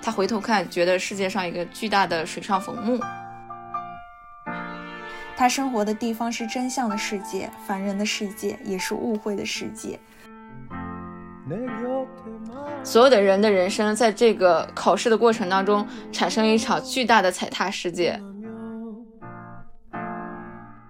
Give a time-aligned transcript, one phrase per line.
[0.00, 2.98] 他回头看，觉得世界上一个巨大的水上坟墓。
[5.36, 10.00] 他生活的地方是真相的世界，凡人的世界也是误会的世界。
[12.82, 18.22] 所有的人的人生，在这个考试的过程当中，产生一场巨大的踩踏事件。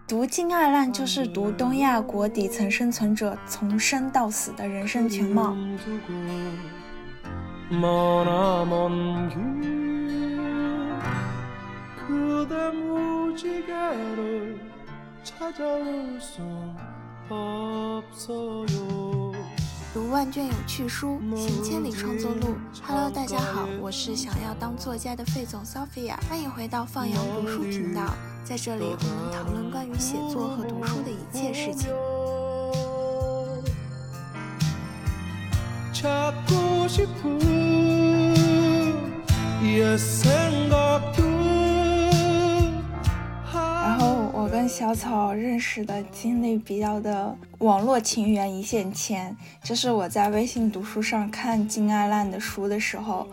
[0.08, 5.54] 读金爱烂就是读东亚国底层生存者从生到死的人生全貌。
[19.94, 22.56] 读万卷有趣书，行千里创作路。
[22.86, 28.02] Hello，大家好，我是想要当作家的费总 Sophia，欢迎回到放羊读书频道。
[28.44, 31.88] 在这里，我们讨论关于写作和读书的一切事情。
[36.02, 36.32] 然
[44.68, 53.26] 小草认识的经历比较的网络情缘一线牵，就是我在微信读书上看金爱烂的书的时候，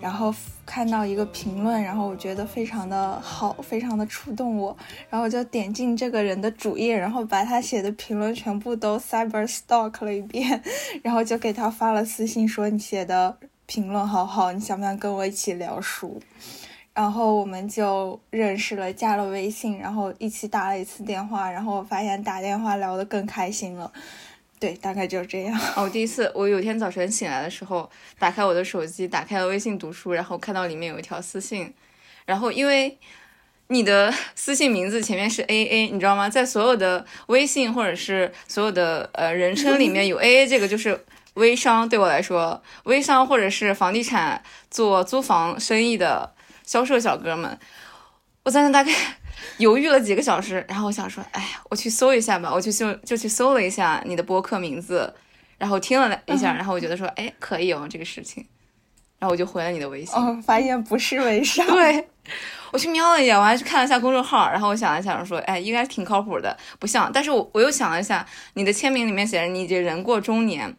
[0.00, 4.74] 然后看到一个评论，然后我觉得非常的好，非常的触动我，
[5.10, 10.62] 然后我就点进这个人的主页，然后把他写的评论全部都 cyber stalk 了一遍，
[11.02, 16.20] 然后就给他发了私信说你写的评论好好，你想不想跟我一起聊书？
[17.00, 23.90] 然后我们就认识了，加了微信，然后一起打了一次电话，然后发现打电话聊得更开心了。
[24.58, 25.58] 对，大概就是这样。
[25.76, 31.72] 我第一次，我有天早晨醒来的时候，打开我的手机，打开了微信读书，然后看到里面有一条私信，
[32.26, 32.98] 然后因为
[33.68, 36.28] 你的私信名字前面是 A A，你知道吗？
[36.28, 46.34] 在所有的微信或者是所有的呃人称里面有 A A 这个就是微商，对我来说，微商或者是房地产做租房生意的。
[46.70, 47.58] 销售小哥们，
[48.44, 48.92] 我在那大概
[49.58, 55.12] 犹豫了几个小时，然后我想说，哎呀，我去搜一下吧，我去搜就去搜了一下你的播客名字，
[55.58, 58.46] 然后听了一下，然后我觉得说，哎，可以哦，这个事情，
[59.18, 62.08] 然后我就回了你的微信，哦，发现不是微 商，对，
[62.70, 68.24] 我去瞄了一眼，我还去看了一下公众号，然后我想了想说，哎，应该挺靠谱的，不像，但是我我又想了一下，
[68.54, 70.76] 你的签名里面写着你已经人过中年。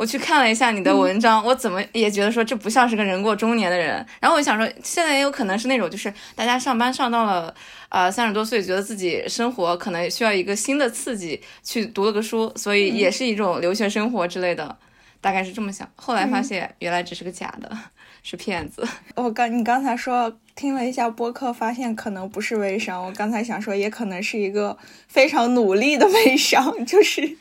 [0.00, 3.94] 我去看了一下你的文章，我怎么也觉得说这不像是个人过中年的人。
[4.18, 7.54] 然后我想说，现在也有可能是那种，就是大家上班上到了，
[7.90, 14.74] 呃，三十多岁，觉得自己生活可能需要一个新的刺激，去读了个书，所以也是一种留学生活之类的，
[15.20, 15.86] 大概是这么想。
[15.96, 17.70] 后来发现原来只是个假的，
[18.24, 18.82] 是骗子。
[19.16, 23.04] 我刚你刚才说听了一下播客，发现可能不是微商。
[23.04, 24.78] 我刚才想说，也可能是一个
[25.08, 27.36] 非常努力的微商， 就是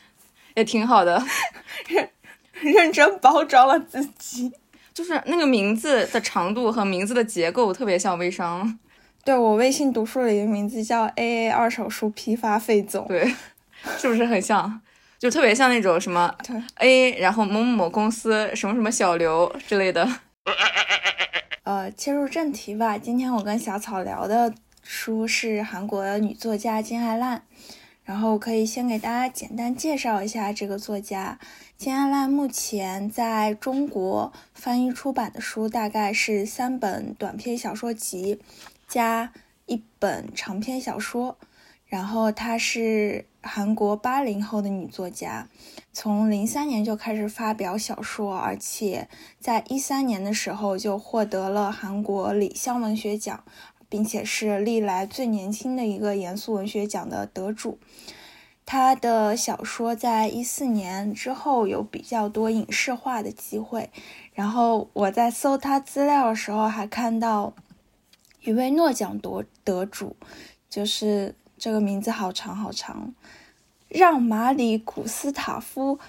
[0.56, 1.24] 也挺好的。
[2.62, 4.52] 认真包装了自己，
[4.94, 8.80] 就是那个名字的长度和名字的结构特别像微商。
[9.24, 13.34] 对我微信读书里的名字叫 A A 二手书批发费总，对，
[13.98, 14.82] 是不是很像？
[15.20, 16.34] 就特别像那种什么
[16.76, 20.08] A，然后某某某公司什么什么小刘之类的。
[21.64, 27.44] 呃，切入正题吧，今天我跟小草聊的书是韩国女作家金爱烂。
[28.10, 31.38] 然后可以先给大家简单介绍一下这个作家
[31.78, 32.28] 金爱烂。
[32.28, 38.42] 目前在中国翻译出版的书大概是三本短篇小说集
[38.88, 39.32] 加
[39.68, 41.38] 一本长篇小说。
[41.86, 45.48] 然后她是韩国八零后的女作家，
[45.94, 49.08] 从零三年就开始发表小说，而且
[49.40, 53.44] 在一三年的时候就获得了韩国李湘文学奖。
[53.90, 57.80] 并且是历来最年轻的一个严肃文学奖的得主。
[58.66, 63.90] 他的小说在一四年之后有比较多影视化的机会。
[64.32, 67.56] 然后我在搜他资料的时候，还看到
[68.44, 70.16] 一位诺奖得得主，
[70.70, 73.12] 就是这个名字好长好长，
[73.88, 76.00] 让马里古斯塔夫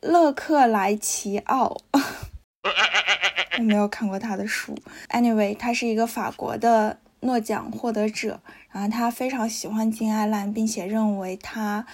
[0.00, 1.76] 勒克莱奇奥。
[3.56, 4.76] 我没有看过他的书。
[5.10, 6.98] Anyway，他是一个法国的。
[7.20, 8.40] 诺奖获得者，
[8.70, 11.86] 然后他非常喜欢金爱烂，并且认为他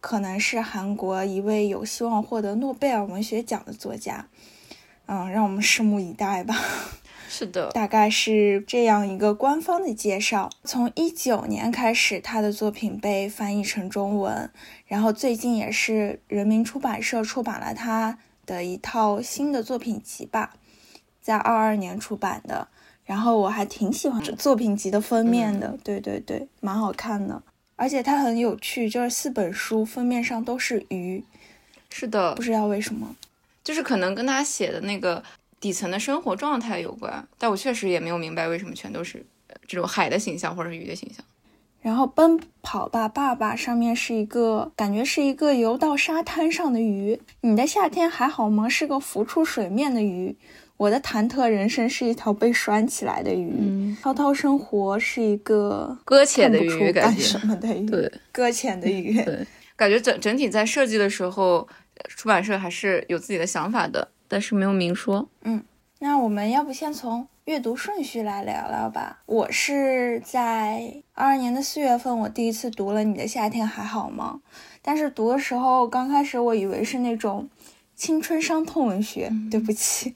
[0.00, 4.26] 可能是韩国一位有希望获得诺贝尔文学奖的作家。
[5.06, 6.56] 嗯，让我们拭目以待吧。
[7.28, 10.50] 是的， 大概是这样一个官方的介绍。
[10.64, 14.50] 从一九年开始，他的作品被翻译成中文，
[14.86, 20.54] 然后最近也是人民出版社出版了他的一套新的作品集吧，
[21.20, 22.66] 在二二年出版的。
[23.06, 27.40] 然后我还挺喜欢作品集的封面的，对对对，蛮好看的，
[27.76, 31.22] 而且它很有趣，就是四本书封面上都是鱼，
[31.88, 33.14] 是的，不知道为什么，
[33.62, 35.22] 就是可能跟他写的那个
[35.60, 37.26] 底层的生活状态有关。
[37.38, 39.24] 但我确实也没有明白为什么全都是
[39.66, 41.24] 这种海的形象或者是鱼的形象。
[41.80, 47.20] 然后奔跑吧爸爸上面是一个感觉是一个游到沙滩上的鱼。
[47.42, 48.68] 你的夏天还好吗？
[48.68, 50.36] 是个浮出水面的鱼。
[50.76, 57.86] 我的忐忑人生是一条被拴起来的鱼，滔滔生活是一个搁浅的鱼，干什么的鱼？
[57.86, 59.22] 对，搁浅的鱼。
[59.24, 61.66] 对， 感觉整整体在设计的时候，
[62.08, 65.28] 出版社还是有自己的想法的，但是没有明说。
[65.42, 65.64] 嗯，
[66.00, 69.20] 那我们要不先从阅读顺序来聊聊吧？
[69.24, 74.40] 我是在二二年的四月份，我第一次读了《你的夏天还好吗》，
[74.82, 77.48] 但是读的时候，刚开始我以为是那种
[77.94, 80.14] 青春伤痛文学，对不起。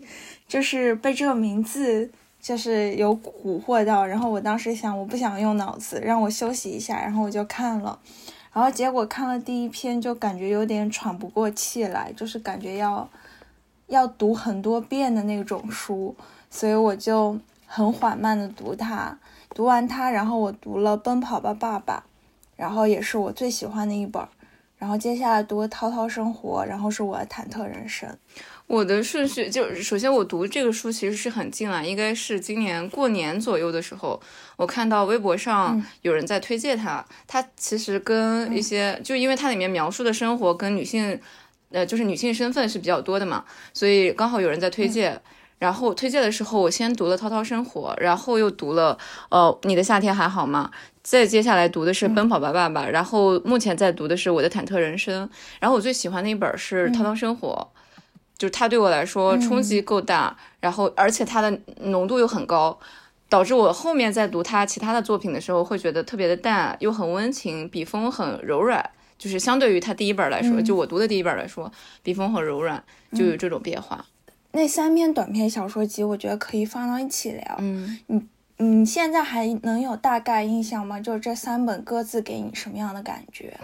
[0.50, 2.10] 就是被这个名字
[2.40, 7.96] 就是有蛊惑到，然后我当时想我不想用脑子，让我休息一下，然后我就看了，
[8.52, 13.08] 然后结果看了第一篇就感觉有点喘不过气来，就是感觉要
[13.86, 16.16] 要读很多遍的那种书，
[16.50, 19.16] 所以我就很缓慢的读它，
[19.54, 22.02] 读完它，然后我读了《奔跑吧爸爸》，
[22.56, 24.26] 然后也是我最喜欢的一本，
[24.78, 28.08] 然后接下来读《涛涛生活》，然后是我的忐忑人生。
[28.70, 34.22] 我的顺序就首先我读这个书其实是很近了，应该是今年过年左右的时候，
[34.54, 37.04] 我看到微博上有人在推荐它。
[37.26, 41.18] 它其实跟一些就因为它里面描述的生活跟女性，
[41.72, 43.44] 呃，就是女性身份是比较多的嘛，
[43.74, 45.20] 所以刚好有人在推荐。
[45.58, 48.96] 然后推荐的时候，我先读了《滔滔生活》，然后又读了
[49.30, 50.70] 呃《你的夏天还好吗》，
[51.02, 55.26] 再接下来读的是《奔跑吧爸爸》，然后目前在读的是《我的忐忑人生》，
[55.58, 57.68] 然后我最喜欢的一本是《滔滔生活》。
[58.40, 62.78] 就是它对我来说冲击够大，然后而且它的浓度又很高，
[63.28, 68.82] 导致我后面在读他其他的作品的时候会觉得特别的淡，又很温情，笔锋很柔软。
[69.18, 71.70] 就是相对于他第一本来说，就我读的第一本来说，
[72.02, 72.82] 笔锋很柔软，
[73.12, 74.02] 就有这种变化。
[74.52, 77.56] 那三篇短篇小说集，我觉得可以放到一起聊。
[77.58, 78.26] 嗯，你
[78.56, 80.98] 你现在还能有大概印象吗？
[80.98, 83.54] 就是这三本各自给你什么样的感觉？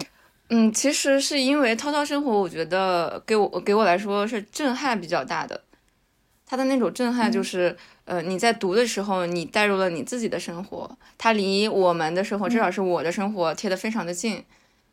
[0.48, 5.60] 嗯，其实是因为《涛涛生活》，我觉得给我给我来说是震撼比较大的。
[6.46, 14.44] 他的那种震撼就是，呃，你在读的时候，你带入了你自己的生活，它离我们的生活，至少是我的生活贴得非常的近。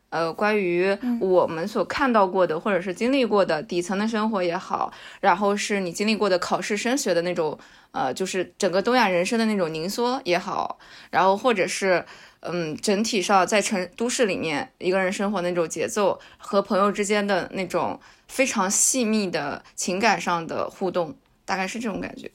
[0.10, 4.92] 呃，关于我们所看到过的或者是经历过的底层的生活也好，
[5.22, 7.58] 然后是你经历过的考试升学的那种，
[7.92, 10.80] 呃，就是整个东亚人生的那种凝缩也好，
[11.12, 12.04] 然后或者是。
[12.46, 22.30] 嗯，整体上在城都市里面一个人生活那种节奏和朋友之间的那种非常细密的情感上的互动，大概是这种感觉。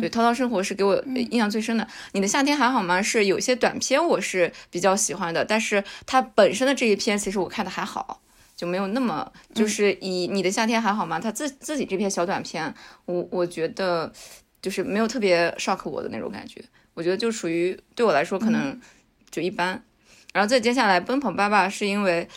[0.00, 1.86] 对，涛涛生活是给我印象最深的。
[2.12, 3.02] 你的夏天还好吗？
[3.02, 8.22] 是有些短片我是比较喜欢的，但是它本身的这一篇其实我看的还好，
[8.56, 11.20] 就没有那么就是以你的夏天还好吗？
[11.20, 12.72] 他自自己这篇小短片，
[13.04, 14.10] 我我觉得
[14.62, 16.64] 就是没有特别 shock 我的那种感觉。
[16.94, 18.80] 我觉得就属于对我来说可能。
[19.30, 19.82] 就一般，
[20.32, 22.26] 然后再接下来《奔跑吧爸》是因为《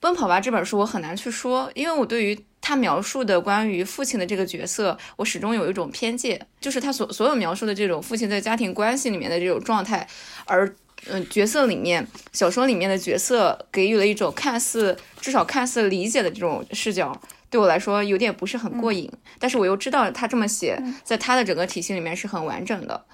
[0.00, 10.06] 奔跑吧》这本书我很难去说，因为我对于他描述的关于父亲的这个角色，我始终有一种偏见，就是他所所有描述的这种父亲在家庭关系里面的这种状态，
[10.44, 10.72] 而
[11.06, 23.04] 嗯角色里面小说里面的角色给予了一种看似至少看似理解的这种视角，对我来说有点不是很过瘾，但是我又知道他这么写，在他的整个体系里面是很完整的，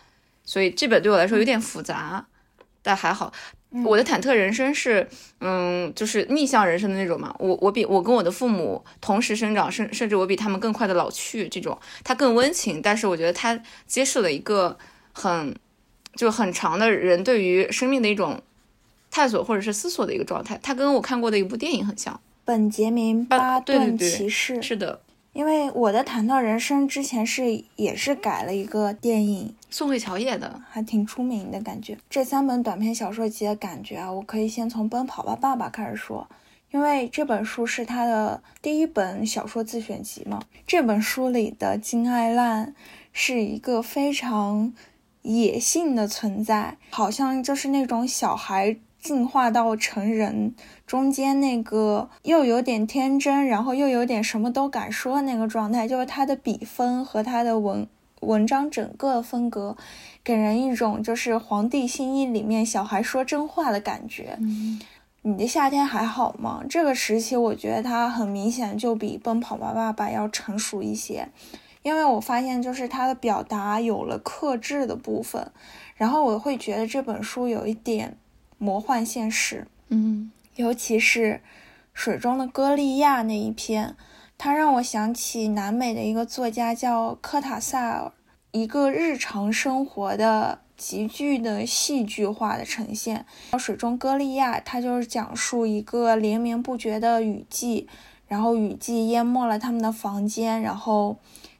[0.44, 2.26] 所以这本对我来说有点复杂。
[2.88, 3.30] 但还好，
[3.84, 5.06] 我的忐忑人生是，
[5.40, 7.36] 嗯，就是逆向人生的那种嘛。
[7.38, 12.80] 我我比我跟我的父母同时生长，甚甚至我比他们更快的老去，这种他更温情。
[12.80, 14.78] 但是我觉得他揭示了一个
[15.12, 15.54] 很
[16.14, 18.40] 就很长的人对于生命的一种
[19.10, 20.58] 探索或者是思索的一个状态。
[20.62, 25.02] 它跟我看过的一部电影很像，本杰明巴顿骑士是的。
[25.38, 31.96] 因为我的谈到人生之前是也是改了一个电影，宋慧乔演的，还挺出名的感觉。
[32.10, 36.28] 这三本短篇小说集的感觉啊，我可以先从《奔跑吧爸爸》开始说，
[36.72, 40.42] 因为这本书是他的第一本小说自选集嘛。
[40.66, 42.74] 这本书里的金爱烂
[43.12, 44.74] 是一个非常
[45.22, 50.56] 野性的存在，好像就是那种小孩进化到成人。
[50.88, 57.86] 中间那个又有点天真，然后又有点什么都敢说的那个状态，就是他的笔锋和他的文
[58.22, 59.76] 文章整个风格，
[60.24, 64.38] 给人一种就是《皇帝新衣》里面小孩说真话的感觉。
[65.20, 66.64] 你的夏天还好吗？
[66.70, 71.28] 这个时期我觉得他很明显就比《奔跑吧爸爸》要成熟一些，
[71.82, 75.52] 因为我发现就是他的表达有了克制的部分，
[75.96, 78.16] 然后我会觉得这本书有一点
[78.56, 79.66] 魔幻现实。
[79.90, 80.32] 嗯。
[80.58, 81.40] 尤其是
[81.94, 83.94] 水中的歌利亚那一篇，
[84.36, 88.12] 它让我想起南美的一个作家叫科塔萨尔，
[88.50, 93.24] 一个日常生活的极具的戏剧化的呈现。
[93.56, 97.88] 水中歌利亚，它就是讲述一个连绵不绝的雨季，
[98.26, 101.18] 然后雨季淹没了他们的房间，然后。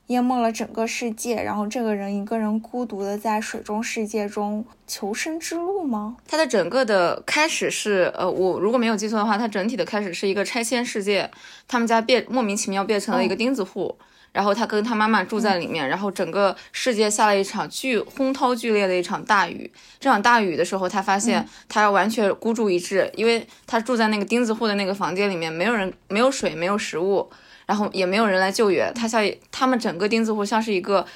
[0.09, 6.17] 淹没了整个世界，然后这个人一个人孤独的在水中世界中求生之路吗？
[6.27, 11.31] 它的整个的开始是，呃，我如果没有记错的话，它整体的开始是一个拆迁世界，
[11.67, 13.99] 他们家变莫名其妙变成了一个钉子户，
[14.33, 27.29] 然后他跟他妈妈住在里面，然后整个世界下了一场巨轰涛剧烈的一场大雨，这场大雨的时候，他发现他完全孤注一掷，因为他住在那个钉子户的那个房间里面，没有人，没有水，没有食物。
[27.69, 29.23] 然后也没有人来救援，他像
[29.53, 31.07] 他们整个钉子户像是一个，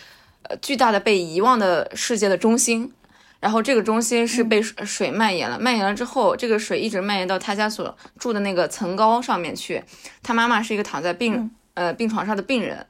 [0.43, 2.93] 呃巨大的被遗忘的世界的中心，
[3.41, 9.83] 然后这个中心是被水蔓延了，蔓延了之后，这个水一直蔓延到他家所住的那个层高上面去。
[10.23, 12.85] 他妈妈是一个躺在病呃病床上的病人，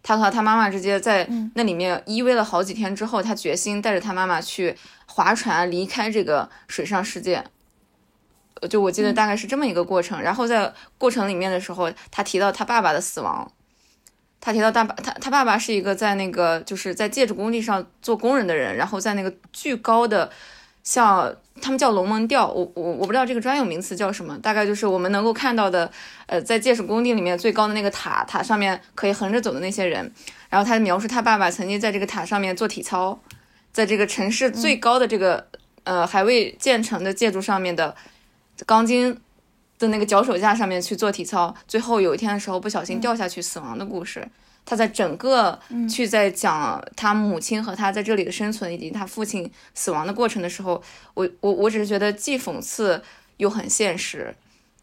[0.00, 7.42] 他和他妈妈直接在那里面依偎了好几天之后，他决心带着他妈妈去划船离开这个水上世界。
[8.68, 13.50] 就我记得大概是这么一个过程，然后在过程里面的时候，他提到他爸爸的死亡，
[14.40, 20.30] 他提到大爸他他爸爸是一个在那个就是在建筑工地上做工人的人，然后在那个巨高的
[20.82, 25.90] 像他们叫龙门吊，我我我不知道这个专有名词叫什么，大概就是我们能够看到的，
[26.26, 30.10] 呃，在建筑工地里面最高的那个塔，塔上面可以横着走的那些人，
[30.48, 33.20] 然后他描述他爸爸曾经在这个塔上面做体操，
[33.72, 35.48] 在这个城市最高的这个
[35.82, 37.94] 呃还未建成的建筑上面的。
[38.66, 39.16] 钢筋
[39.78, 44.28] 的那个脚手架上面去做体操，最后有一天的时候不小心掉下去死亡的故事。
[44.64, 50.82] 他在整个去在讲他母亲和他在这里的生存以及他父亲死亡的过程的时候，
[51.14, 53.02] 我我我只是觉得既讽刺
[53.38, 54.34] 又很现实。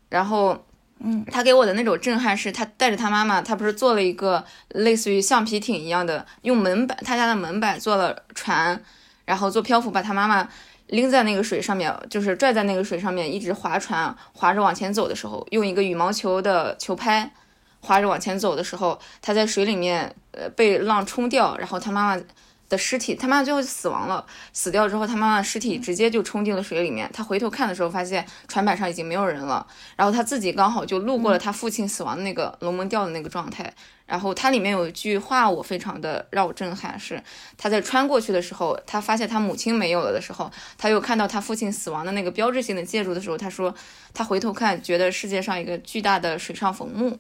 [0.10, 0.66] 然后，
[1.00, 8.82] 嗯，他给我的那种震撼是他带着他妈妈，他不是做了一个类似于橡皮艇一样的，用门板他家的门板做了船，
[9.26, 10.50] 然后做漂浮把他妈妈。
[10.88, 17.32] 拎在那个水上面，就是拽在那个水上面，一直划船，划着往前走的时候，用一个羽毛球的球拍
[17.80, 22.24] 划着往前走的时候，他在水里面，呃，被浪冲掉，然后他妈妈。
[22.70, 24.26] 的尸体，他妈妈最后就死亡了。
[24.54, 27.10] 死掉之后，他妈妈尸体直接就冲进了水里面。
[27.14, 29.66] 他回头看的时候，发现船板上已经没有人了。
[29.96, 33.74] 然后他自己刚好就路过了他父亲死亡的那个龙门吊的那个状态。
[34.06, 37.20] 然后它里面有一句话，我非常的让我震撼，是
[37.58, 43.74] 他在穿过去的时候，他发现他母亲没有了的时候，他又看到他父亲死亡的那个标志性的建筑的时候，他说
[44.14, 47.18] 他回头看，觉得世界上一个巨大的水上坟墓。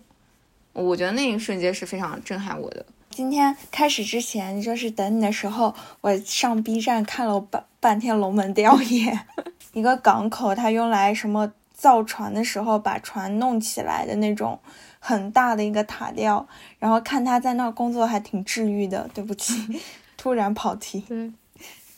[0.73, 2.85] 我觉得那一瞬间是非常震撼我的。
[3.15, 9.17] 今天开始之前，就是等你的时候，我上 B 站看了半半天龙门吊唁，
[9.71, 14.59] 一个港口，它用来什么造船的时候把船弄起来的那种
[14.99, 16.45] 很大的一个塔吊，
[16.77, 19.09] 然后看他在那儿工作还挺治愈的。
[19.13, 19.79] 对不起，
[20.17, 20.99] 突然跑题。
[21.07, 21.31] 对。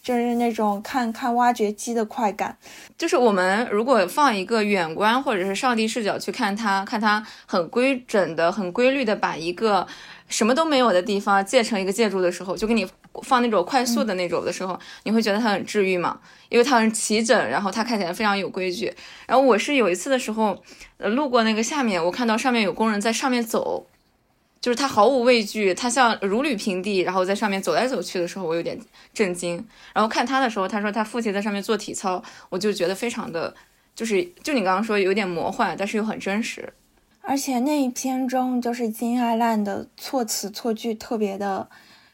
[0.04, 2.58] 就是那种看看挖掘机的快感，
[2.98, 9.86] 就是我们如果放一个远观或者是上帝视角去看它，看它很规整的、很规律的把一个
[10.28, 12.88] 什么都没有的地方建成一个建筑的时候，就给你
[13.24, 16.20] 放那种快速的那种的时候，你会觉得它很治愈嘛？
[16.50, 18.94] 因为它很齐整，然后它看起来非常有规矩。
[19.26, 20.62] 然后我是有一次的时候，
[20.98, 23.88] 呃，路过那个下面，我看到上面有工人在上面走。
[24.60, 28.78] 就是他毫无畏惧，他像如履平地，然后在上面走来走去的时候，我有点
[29.14, 29.64] 震惊。
[29.94, 33.56] 然后看他的时候，他说他父亲在上面做体操，我就觉得非常的，
[33.96, 36.74] 就是就你刚刚说有点魔幻，但是又很真实。
[37.28, 41.68] 而且那一篇中，就是金爱烂的措辞措句特别的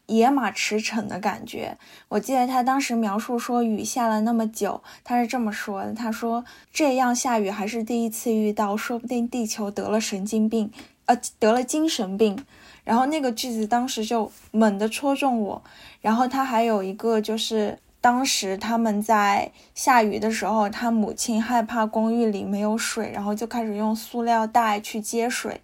[0.08, 1.78] 野马驰骋的感觉。
[2.10, 10.72] 我记得他当时描述说雨下了那么久，他是这么说的：他说这样下雨还是第一次遇到，说不定地球得了神经病。
[11.06, 12.44] 呃，得了精神病，
[12.84, 15.62] 然后那个句子当时就猛地戳中我。
[16.02, 25.62] 然后他还有一个就是，当时他们在下雨的时候，他母亲害怕公寓里没有水，然后就开始用塑料袋去接水，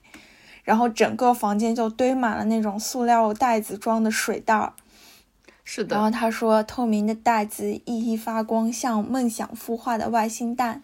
[0.63, 4.71] 然后整个房间就堆满了那种塑料袋子装的水袋。
[5.65, 5.97] 是的。
[5.97, 10.81] 然后他说，透明的袋子熠熠发光，像梦想孵化的外星蛋。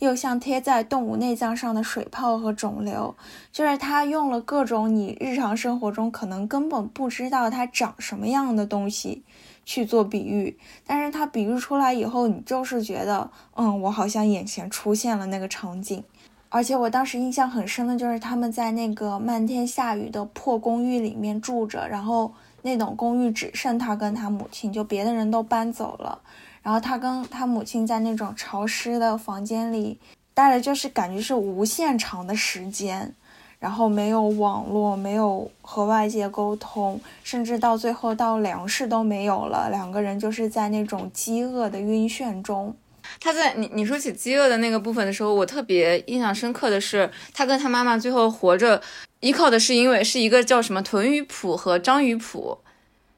[0.00, 3.16] 又像贴在动物内脏上的水泡和肿瘤，
[3.50, 9.24] 就是他用了各种你日常生活中可能根本不知道它长什么样的东西
[9.68, 10.56] 去做比喻，
[10.86, 16.02] 但是他比喻出来以后，你就是觉得，嗯，我好像眼前出现了那个场景。
[16.48, 22.32] 而且我当时印象很深的就是他们在那个漫天下雨的破公寓里面住着，然后
[22.62, 26.18] 那栋公寓只剩他跟他母亲，就别的人都搬走了。
[26.62, 29.98] 然后他跟他母亲在那种潮湿的房间里
[30.32, 33.14] 待了，就是感觉是无限长的时间。
[33.58, 42.76] 然后没有网络，没有和外界沟通，甚至到最后到粮食都没有了，两个人就是在那种饥饿的晕眩中。
[43.20, 48.80] 他在你你说起饥饿的那个部分的时候，我特别印象深刻的是，他跟他妈妈最后活着，
[49.20, 52.58] 依靠的是因为是一个叫什么豚鱼谱和章鱼谱，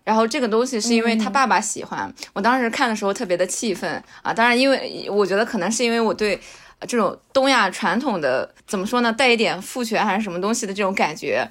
[0.04, 2.10] 然后这个东西是因为他爸爸喜欢。
[2.32, 4.32] 我当时看的时候特别的气愤啊！
[4.32, 6.40] 当然，因为我觉得可能是因为我对
[6.86, 11.48] 这种东亚传统的怎么说呢，带一点父权还是什么东西的这种感觉，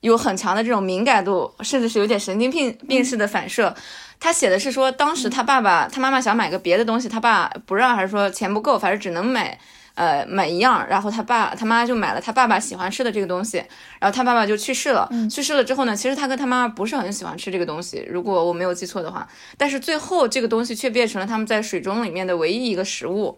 [0.00, 3.74] 有很强的这种敏感度，甚至是有点神经病病式的反射。
[4.18, 9.58] 他写的是说，当时他爸爸他妈妈想买个别的东西，他爸不让，还是说钱不够，反正只能买，
[9.94, 10.86] 呃，买一样。
[10.88, 13.56] 然后他爸他妈就买了他爸爸喜欢吃的这个东西，
[13.98, 15.10] 然后他爸爸就去世了。
[15.28, 19.26] 去世了之后呢，其实他跟他妈妈不是很喜欢吃这个东西，如果我没有记错的话。
[19.56, 23.36] 但是最后这个东西却变成了他们在水中里面的唯一一个食物，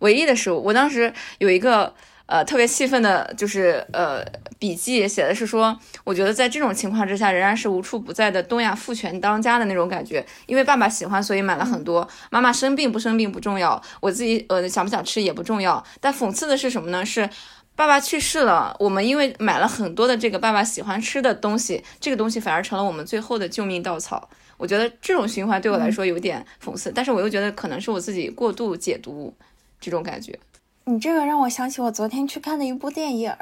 [0.00, 0.62] 唯一的食物。
[0.62, 1.94] 我当时有一个。
[2.26, 4.24] 呃，特别气愤的就是呃，
[4.58, 10.24] 笔记写的是说，我觉得在这种情况之下，仍然是无处不在的东亚父权当家的那种感觉。
[10.46, 12.08] 因为爸爸喜欢，所以买了很多。
[12.30, 15.84] 妈妈生病不生病不重要，我自己呃想不想吃也不重要。
[16.00, 17.04] 但讽刺的是什么呢？
[17.04, 17.28] 是
[17.76, 24.30] 爸爸去世了，我们因为买了很多的这个爸爸喜欢吃的东西，这个东西反而成了我们最后的救命稻草。
[24.56, 29.36] 我觉得这种循环对我来说有点讽刺，但是我又觉得可能是我自己过度解读
[29.84, 30.38] 这种感觉。
[30.86, 33.34] 你这个让我想起我昨天去看的一部电影，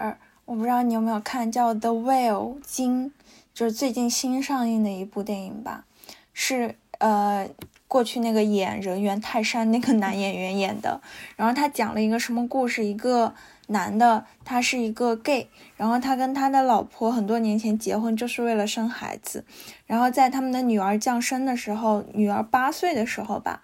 [0.45, 3.13] 我不知道你有没有看，叫《The Whale》鲸，
[3.53, 5.85] 就是最近新上映的一部电影吧，
[6.33, 7.49] 是呃
[7.89, 11.01] 过去那个演人猿泰山那个男演员演的，
[11.37, 12.85] 然后他讲了一个什么故事？
[12.85, 13.35] 一个
[13.67, 19.45] 男的，他是一个 gay，然后他跟他的老婆很多年前结婚就是为了生孩子，
[19.87, 23.63] 然后在他们的女儿降生的时候，女儿八岁的时候吧。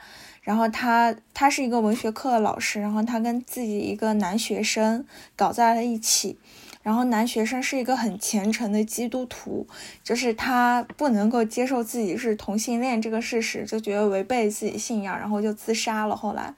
[0.48, 5.04] 然后他他是一个文学课的老师，然后他跟自己一个男学生
[5.36, 6.38] 搞在了一起，
[6.82, 9.66] 然后男学生是一个很虔诚的基督徒，
[10.02, 16.16] 就是他不能够接受自己是同性恋这个事实，就觉得违背自己信仰，然后就自杀了。
[16.16, 16.54] 后来，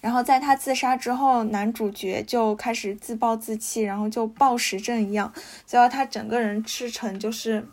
[0.00, 5.32] 然后在他自杀之后，男主角就开始自暴自弃，然后就暴食症一样，
[5.66, 7.66] 最后他整个人吃成就是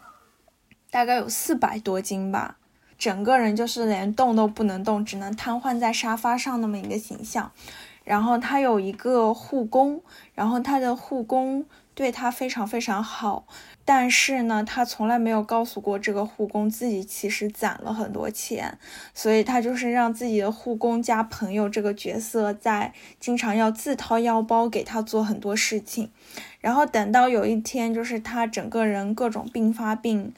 [0.90, 2.58] 大概有四百多斤吧。
[3.02, 7.52] 整个人就是连动都不能动，只能瘫痪在沙发上那么一个形象。
[8.04, 10.04] 然后他有一个护工，
[10.36, 13.48] 然后他的护工对他非常非常好，
[13.84, 18.78] 但是呢，他从来没有告诉过这个护工自己其实攒了很多钱，
[19.16, 26.12] 所以他就是让自己的护工加朋友这个角色在经常要自掏腰包给他做很多事情。
[26.60, 30.32] 然后等到有一天，就是他整个人各种病发病。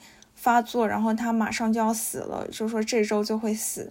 [0.44, 3.90] 发作，然后他马上就要死了，就说这周就会死，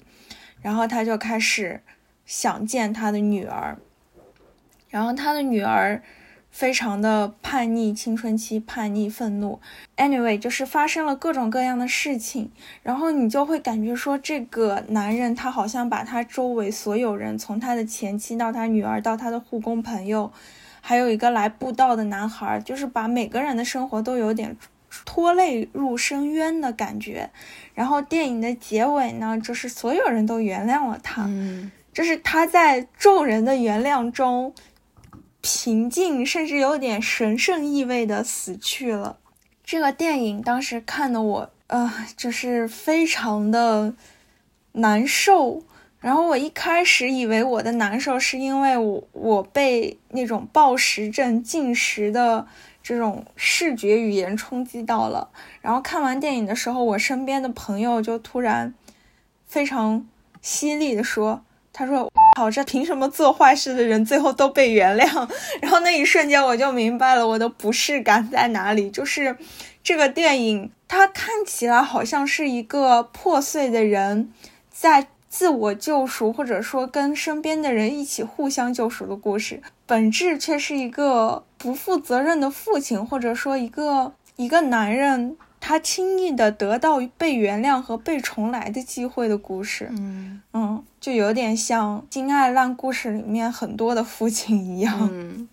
[0.61, 1.81] 然后他就开始
[2.27, 3.75] 想见他的女儿，
[4.91, 6.03] 然后他的女儿
[6.51, 9.59] 非常的叛逆，青春期叛逆愤怒
[9.97, 12.51] ，anyway 就是发生了各种各样的事情，
[12.83, 20.31] 然后你就会感觉说这个男人他好像把他周围所有人，从他的前妻到他女儿到他的护工朋友，
[20.81, 24.55] 还有一个来布道的男孩，就是把每个人的生活都有点。
[25.05, 27.29] 拖累入深渊的感觉，
[27.73, 31.29] 然后电影的结尾呢，就是所有人都原谅了他，
[31.93, 34.53] 就是他在众人的原谅中
[35.41, 39.17] 平静，甚至有点神圣意味的死去了。
[39.63, 43.93] 这个电影当时看的我，呃，就是非常的
[44.73, 45.63] 难受。
[46.03, 52.45] 然后我一开始以为我的难受是因为我我被那种暴食症进食的。
[52.85, 55.29] 这种视觉语言冲击到了，
[55.61, 58.73] 然后看完电影的时候，我身边的朋友就突然
[59.47, 60.05] 非常
[60.41, 65.29] 犀利的说：“他说，好，这凭什么做坏事的人最后都被原谅？”
[65.63, 69.37] 然后那一瞬间我就明白了我的不适感在哪里，就是
[69.81, 74.33] 这个电影它看起来好像是一个破碎的人
[74.69, 75.07] 在。
[75.33, 89.87] 自我救赎，或者说跟身边的人一起互相救赎的故事，本质却是一个不负责任的父亲，或者说一个一个男人，他轻易的得到被原谅和被重来的机会的故事。
[89.89, 95.09] 嗯嗯，就有点像《金爱烂》故事里面很多的父亲一样。
[95.11, 95.49] 嗯，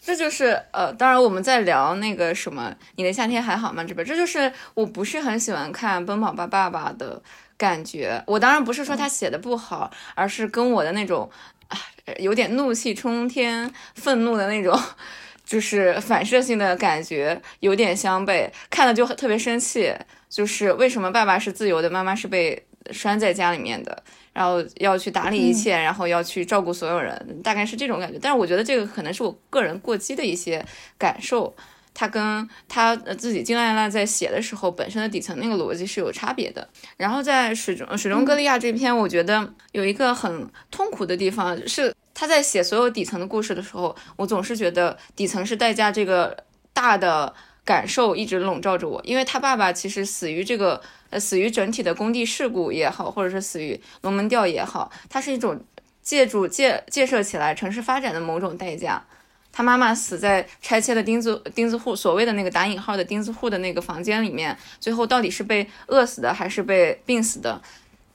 [0.00, 3.84] 这就是呃，当然我们在聊那个什么，你的夏天还好吗？
[3.84, 7.22] 这边这就是我不是很喜欢看《奔跑吧爸爸》的。
[7.62, 11.30] 感觉我当然不是说他写的不好，而是跟我的那种
[11.68, 11.78] 啊
[12.18, 14.76] 有点怒气冲天、愤怒的那种，
[15.46, 19.94] 就是反射性的感觉有点相悖，看了就特别生气。
[20.28, 28.18] 就是为什么爸爸是自由的，妈妈是被拴在家里面的，然后要去打理一切，然后要去照顾所有人，大概是这种感觉。
[28.20, 30.64] 但是我觉得这个可能是我个人过激的一些
[30.98, 31.54] 感受。
[31.94, 36.66] 他跟他自己金爱烂在写的时候本身的底层那个逻辑是有差别的。
[36.96, 55.62] 然后在水中水中歌利亚这篇，我觉得有一个很痛苦的地方是，他在写所有底层的故事的时候，我总是觉得底层是代价这个大的感受一直笼罩着我，因为他爸爸其实死于这个呃死于整体的工地事故也好，或者是死于龙门吊也好，它是一种
[56.02, 59.04] 借助建建设起来城市发展的某种代价。
[59.52, 67.60] 他妈妈死在拆迁的钉子钉子户，所谓的那个打引号的钉子户的那个房间里面，最后到底是被饿死的还是被病死的，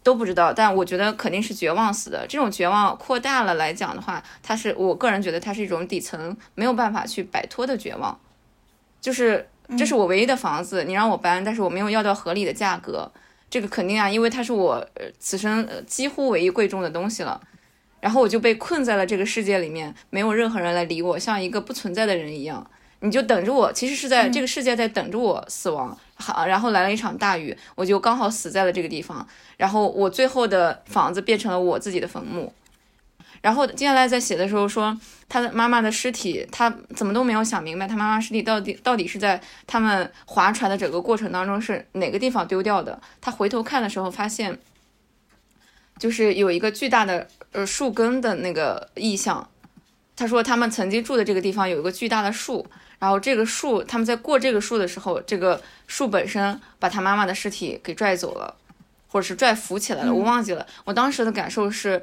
[0.02, 0.52] 都不知道。
[0.52, 2.26] 但我觉得肯定是绝望死的。
[2.28, 8.20] 这种绝望扩大了来讲的话，它是我个人觉得它是一种底层没有办法去摆脱的绝望。
[9.00, 9.48] 就是
[9.78, 13.10] 这是我唯一的房子，你让我搬，但是我没有要到合理的价格，
[13.48, 17.40] 这个肯定啊，因为它是我呃此生呃几乎唯一贵重的东西了。
[18.00, 22.66] 然后我就被困在了这个世界里面，没有任何人来理我，像一个不存在的人一样。
[23.02, 25.96] 你就等着我，其实是在这个世界在等着我死亡。
[26.16, 29.26] 好，然后来了一场大雨，我就刚好死在了这个地方。
[29.56, 32.52] 然后我最后的房子变成了我自己的坟墓。
[33.40, 43.00] 然后接下来在写的时候说，他的妈妈的尸体，他怎么都没有想明白，他妈妈尸体到底到底是在他们划船的整个过程当中是哪个地方丢掉的。
[43.22, 44.58] 他回头看的时候发现，
[46.00, 47.28] 就是有一个巨大的。
[47.54, 49.50] 呃，树根的那个意象，
[50.18, 52.64] 他说他们曾经住的这个地方有一个巨大的树，
[53.00, 58.54] 然后这个树他们在过这个树的时候，这个树本身把他妈妈的尸体给拽走了，
[59.08, 60.68] 或者是拽浮起来了，我忘记了。
[60.84, 62.00] 我当时的感受是，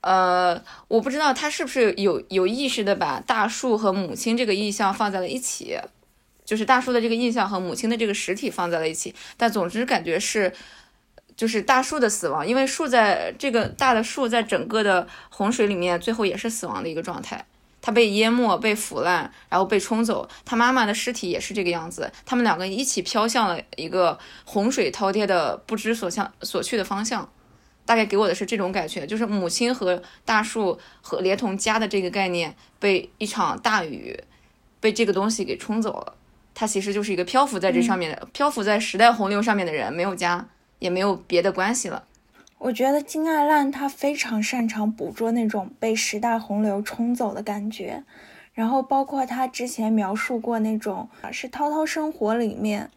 [0.00, 5.78] 呃，我不知道他是不是有有意识的把大树和母亲这个意象放在了一起，
[6.44, 10.52] 就是大树的这个印象和母亲的这个实体放在了一起，但总之感觉是。
[11.36, 17.44] 就是大树的死亡，因为树在这个大的树在整个的洪水里面，最后也是死亡的一个状态，
[17.80, 20.28] 它被淹没、被腐烂，然后被冲走。
[20.44, 27.28] 他妈妈的尸体也是这个样子，他们两个一起飘向了一个洪水滔天的不知所向所去的方向。
[27.84, 34.16] 大概给我的是这种感觉，就是母亲和大树和连同家的这个概念被一场大雨
[34.78, 36.14] 被这个东西给冲走了。
[36.54, 40.46] 他其实就是一个漂浮在这上面的、漂浮在时代洪流上面的人，没有家。
[40.82, 42.04] 也没有别的关系了。
[42.58, 48.02] 我觉得金爱烂他非常擅长捕捉那种被时代洪流冲走的感觉，
[48.52, 52.90] 然后包括他之前描述过那种是《涛涛生活》里面。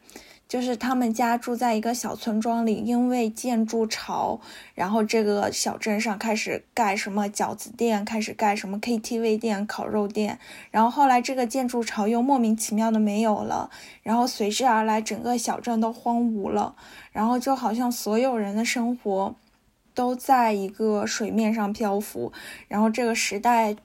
[0.56, 4.40] 就是他们家住在一个小村庄里，因为建筑潮，
[4.74, 10.40] 然后这个小镇上开始盖什么饺子店，开始盖什么 KTV 店、烤肉店，
[10.72, 13.70] 然后后来这个建筑潮又莫名其妙的没有了，
[14.02, 16.74] 然后随之而来整个小镇都荒芜了，
[17.12, 19.36] 然后就好像所有人的生活
[19.94, 22.32] 都在一个水面上漂浮，
[22.70, 23.76] 然后这个时代。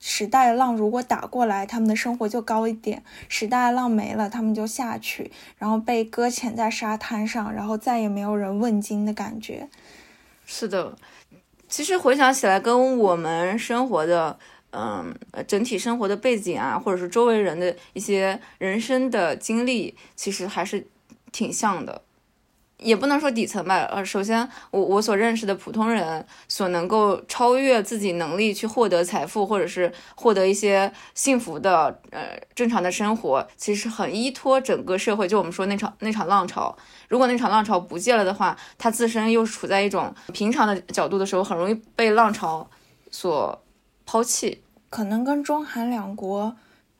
[0.00, 9.68] 时代浪如果打过来，他们的生活就高一点；时代浪没了，他们就下去，然后被搁浅在沙滩上，然后再也没有人问津的感觉。
[10.46, 10.96] 是的，
[11.68, 14.38] 其实回想起来，跟我们生活的，
[14.70, 15.14] 嗯，
[15.46, 20.86] 整体生活的背景啊，或者是周围人的一些人生的经历，其实还是
[21.32, 22.02] 挺像的。
[22.78, 35.26] 也不能说底层吧，呃，首先我我所认识的普通人所能够超越自己能力去获得财富，或者是获得一些幸福的呃正常的生活，其实很依托整个社会。
[35.26, 36.76] 就我们说那场那场浪潮，
[37.08, 42.70] 如果那场浪潮不见了的话，他自身又处在一种平常的角度的时候，很容易被浪潮
[43.10, 43.60] 所
[44.06, 44.62] 抛弃。
[44.88, 46.56] 可能跟中韩两国。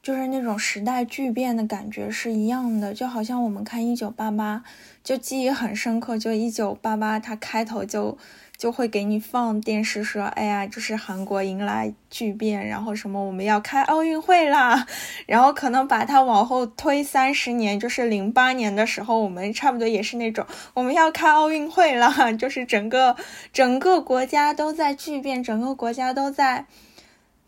[0.09, 4.64] 就是那种时代巨变的感觉是一样的，就好像我们看一九八八，
[5.05, 6.16] 就记忆很深刻。
[6.16, 8.16] 就一九八八，它开头就
[8.57, 14.87] 就会给你放电视说，哎呀，就是韩国迎来巨变，然后什么我们要开奥运会啦，
[15.27, 23.14] 然后可能把它往后推三十年，就是零八年的时候，我们差不多也是那种我们要开奥运会了，就是整个
[23.53, 26.64] 整个国家都在巨变，整个国家都在。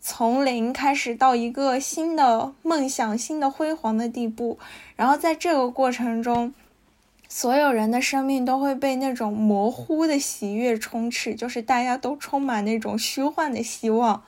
[0.03, 4.57] 从零开始到一个新的梦想、新的辉煌的地步，
[4.95, 6.51] 然后在这个过程中，
[7.29, 14.23] 所有人的生命都会被那种模糊的喜悦充斥，就是大家都充满那种虚幻的希望。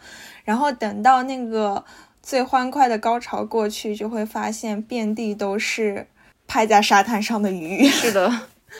[0.45, 1.83] 然后等到那个
[2.21, 6.05] 最欢快的高潮过去，就会发现遍地都是
[6.45, 7.87] 拍在沙滩上的鱼。
[7.87, 8.31] 是的，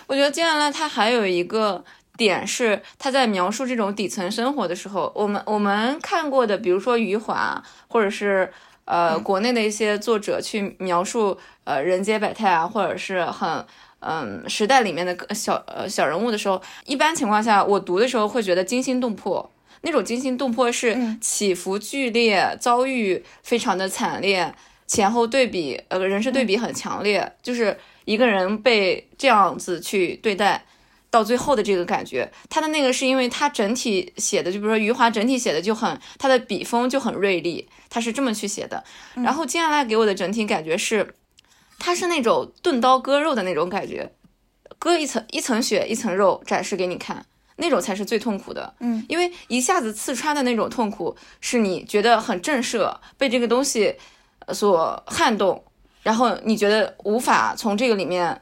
[0.06, 1.84] 我觉得接下来它还有一个。
[2.17, 8.52] 点是他在描述这种底层生活的时候，我们我们看过的，比如说余华，或者是
[8.86, 13.65] 呃国内的一些作者去描述呃人间百态啊，或者是很
[13.99, 19.49] 嗯时代里面的小呃小人物的时候，一般情况下我读的时候会觉得惊心动魄，
[19.82, 24.54] 那种惊心动魄是起伏剧烈，遭遇非常的惨烈，
[24.86, 30.65] 前后对比，呃，人事对比很强烈，就是一个人被这样子去对待，
[31.13, 32.28] 到最后的这个感觉。
[32.49, 38.84] 他的那个是因为他整体写的，就比如说余华整体写的就很，他的笔锋就很锐利，他是这么去写的。
[39.13, 41.13] 然后接下来给我的整体感觉是，
[41.78, 44.12] 他是那种钝刀割肉的那种感觉，
[44.80, 47.23] 割一层一层血一层肉展示给你看。
[47.58, 53.95] 那种才是最痛苦的，嗯，因为一下子刺穿的那种痛苦，是你觉得很震慑，被这个东西
[54.52, 55.63] 所撼动，
[56.02, 58.41] 然后你觉得无法从这个里面，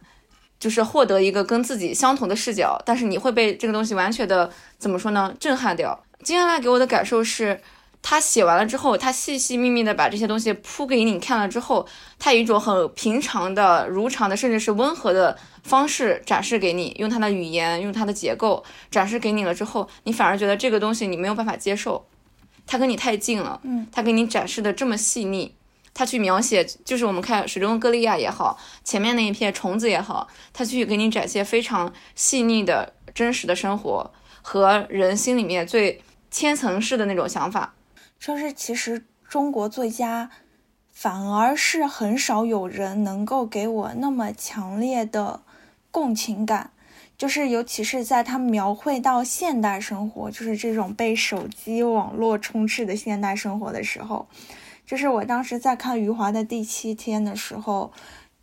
[0.62, 5.34] 就是获得一个跟自己相同的视角，但是你会被这个东西完全的怎么说呢？
[5.38, 6.02] 震撼掉。
[6.24, 7.60] 接下来给我的感受是，
[8.02, 11.86] 他写完了之后，他细细密密的把这些东西铺给你看了之后，
[12.18, 15.38] 他以一种很平常的、如常的，甚至是温和的。
[15.64, 22.04] 方式展示给你，用他的语言，用他的结构展示给你了之后，你反而觉得这个东西你没有办法接受，
[22.66, 23.60] 他跟你太近了。
[23.62, 25.54] 嗯，他给你展示的这么细腻，
[25.94, 37.74] 他去描写，就是我们看《水中歌利亚》也好，前面那一片虫子也好，他去给你展现非常细腻的真实的生活和人心里面最千层式的那种想法。
[38.20, 40.30] 就是其实中国作家。
[40.94, 45.42] 反而是很少有人能够给我那么强烈的
[45.90, 46.72] 共情感，
[47.18, 54.28] 就是尤其是在他描绘到现代生活，就是这种被手机网络充斥的现代生活的时候，
[54.92, 57.94] 就是我当时在看余华的第七天的时候，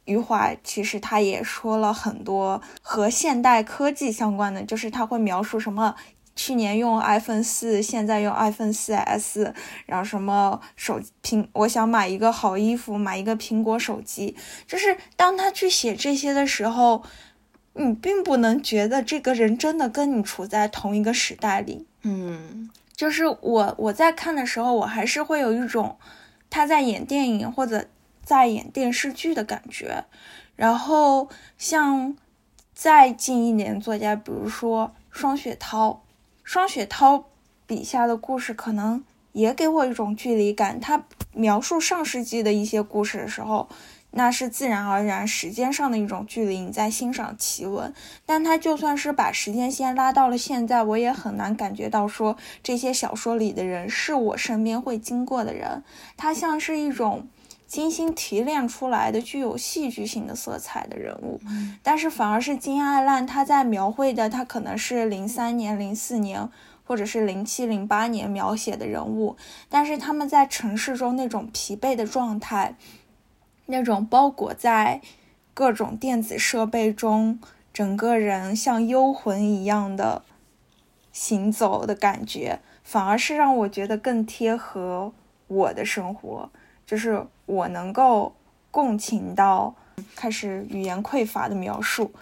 [0.07, 5.95] 余华其实他也说了很多和现代科技相关的，就是他会描述什么。
[6.35, 9.53] 去年用 iPhone 四，现在用 iPhone 四 S，
[9.85, 14.35] 然后什么手苹，我想买一个好衣服，买一个苹果手机。
[14.67, 17.05] 就是当他去写这些的时候，
[17.75, 21.87] 你并不能觉得这个人真的跟你处在同一个时代里。
[22.05, 25.99] 嗯，就是我我在看的时候，我还是会有一种
[26.51, 27.87] 他在演电影或者
[28.23, 30.05] 在演电视剧的感觉。
[30.57, 32.17] 然后像
[32.75, 36.03] 再近一点作家，比如说双雪涛。
[36.43, 37.27] 双雪涛
[37.67, 40.81] 笔下的故事可能也给我一种距离感。
[40.81, 43.69] 他描述上世纪的一些故事的时候，
[44.11, 47.93] 那是自然而然时间上的一种距离，你在欣赏奇闻。
[48.25, 55.85] 但他就算是把时间线拉到了现在，我也很难感觉到说这些小说里的人是我身边会经过的人。
[56.17, 57.29] 他像是一种
[57.67, 61.39] 精心提炼出来的、具有戏剧性的色彩的人物。
[61.83, 66.49] 但是反而是金爱烂，他在描绘的他可能是零三年、零四年，
[66.85, 69.37] 或者是零七、零八年描写的人物，
[69.69, 72.75] 但是他们在城市中那种疲惫的状态，
[73.71, 75.01] 那种包裹在
[75.55, 77.39] 各种电子设备中，
[77.73, 80.23] 整个人像幽魂一样的
[81.13, 85.13] 行走的感觉，反而是让我觉得更贴合
[85.47, 86.51] 我的生活，
[86.87, 88.35] 就是我能够
[88.71, 89.75] 共情到。
[90.15, 92.13] 开始语言匮乏的描述，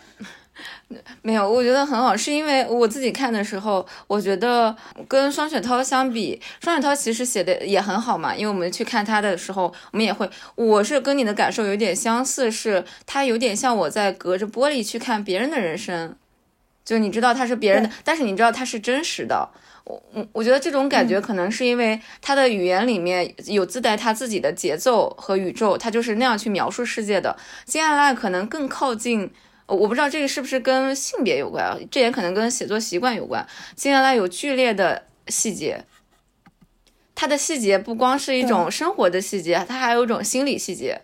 [1.22, 4.74] 没有，我觉得很好，是因为我自己看的时候，我觉得
[5.08, 8.34] 跟双雪涛相比，双雪涛其实写的也很好嘛。
[8.34, 16.16] 因为我们去看他的时候，我们也会，我是跟你的感受有点相似，是他有点像我在隔着玻璃去看别人的人生，
[16.84, 19.48] 就你知道他是别人的，但是你知道他是真实的。
[19.84, 27.36] 我我我觉得这种感觉可能是因为他的语言里面有自带他自己的节奏和宇宙，他就是那样去描述世界的。
[27.64, 29.30] 接下来可能更靠近，
[29.66, 31.76] 我不知道这个是不是跟性别有关啊？
[31.90, 33.46] 这也可能跟写作习惯有关。
[33.74, 35.84] 接下来有剧烈的细节，
[37.14, 41.02] 它的细节不光是一种生活的细节，它还有一种心理细节。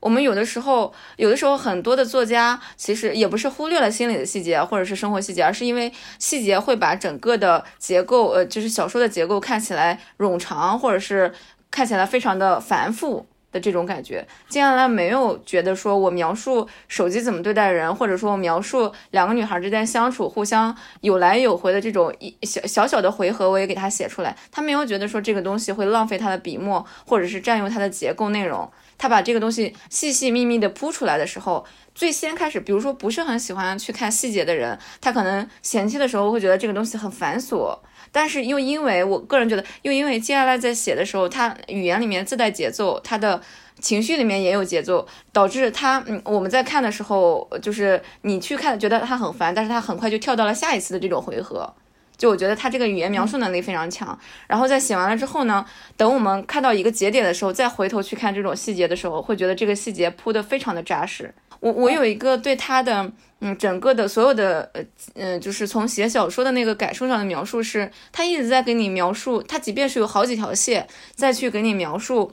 [0.00, 11.32] 我们有的时候，有的时候很多的作家其实也不是忽略了心理的细节或者是生活细节，而是因为细节会把整个的结构，呃，就是小说的结构看起来冗长，或者是
[11.70, 14.26] 看起来非常的繁复的这种感觉。
[14.48, 24.36] 接下来没有觉得说我描述手机怎么对待人，或者说我描述两个女孩之间相处互相有来有回的这种一小小小的回合，我也给他写出来。
[24.50, 28.68] 他没有觉得说这个东西会浪费他的笔墨，或者是占用他的结构内容。
[29.02, 37.76] 他把这个东西细细密密的铺出来的时候，最先开始，比如说不是很喜欢去看细节的人，他可能前期的时候会觉得这个东西很繁琐，
[38.12, 43.42] 但是又因为我个人觉得，又因为接下来在写的时候，他语言里面自带节奏，他的
[43.80, 51.74] 情绪里面也有节奏，导致他，嗯，我们在看的时候，就是你去看觉得他很烦，但是他很快就跳到了下一次的这种回合。
[52.22, 61.34] 就我觉得他这个语言描述能力非常强，然后在写完了之后呢，等我们看到一个节点的时候，再回头去看这种细节的时候，会觉得这个细节铺的非常的扎实。
[61.58, 64.84] 我我有一个对他的嗯整个的所有的呃
[65.16, 72.30] 嗯就是从写小说的那个感受上的描述是，他一直在给你描述，他即便是有好几条线再去给你描述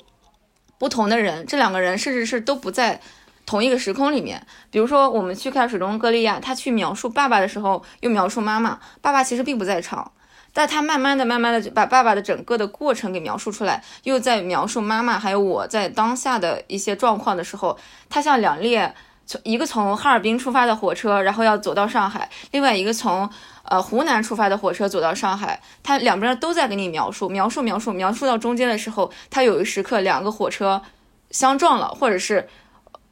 [0.78, 3.02] 不同的人，这两个人甚至是都不在
[3.50, 4.46] 同一个时空里面。
[4.70, 10.12] 比如说，我们去看水中歌利亚，他去描述爸爸的时候，又描述妈妈，爸爸其实并不在场，
[10.54, 17.76] 但他慢慢的、慢慢的把爸爸的整个的过程给描述出来，又在描述妈妈还有我在当下的一些状况的时候，
[18.08, 18.94] 他像两列
[19.26, 23.28] 从一个从哈尔滨出发的火车，然后要走到上海，另外一个从。
[23.72, 30.82] 呃，湖南出发的火车走到上海，他两边都在给你描述，描述，描述，描述到中间的时候，他有一时刻两个火车
[31.30, 32.50] 相撞了，或者是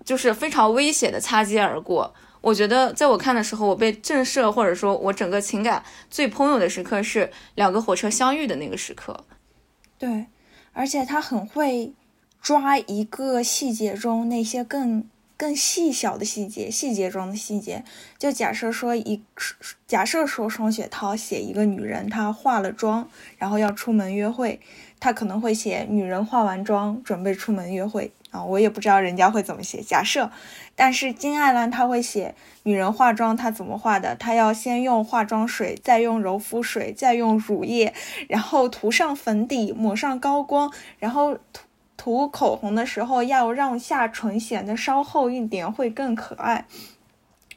[0.08, 2.16] 就是非常危险的擦肩而过。
[2.40, 9.26] 我觉得在我看的时候，我被震慑，或者说我整个情感最喷涌的时刻是两个火车相遇的那个时刻。
[10.00, 10.28] 对，
[10.72, 11.92] 而且他很会
[12.42, 15.06] 抓一个细节中那些更。
[15.40, 17.84] 更细小的细节，细节中的细节，
[18.18, 19.22] 就假设说一，
[19.86, 24.60] 假设说双雪涛写一个女人，她化了妆，然后要出门约会，
[25.00, 28.12] 她可能会写女人化完妆准备出门约会
[28.46, 29.82] 我也不知道人家会怎么写。
[29.82, 30.32] 假设，
[30.76, 34.16] 但是金爱兰她会写女人化妆，她怎么化的？
[34.16, 37.94] 她要先用化妆水，再用柔肤水，再用乳液，
[38.28, 41.64] 然后涂上粉底，抹上高光，然后涂。
[42.00, 46.66] 涂口红的时候要让下唇显得稍厚一点，会更可爱。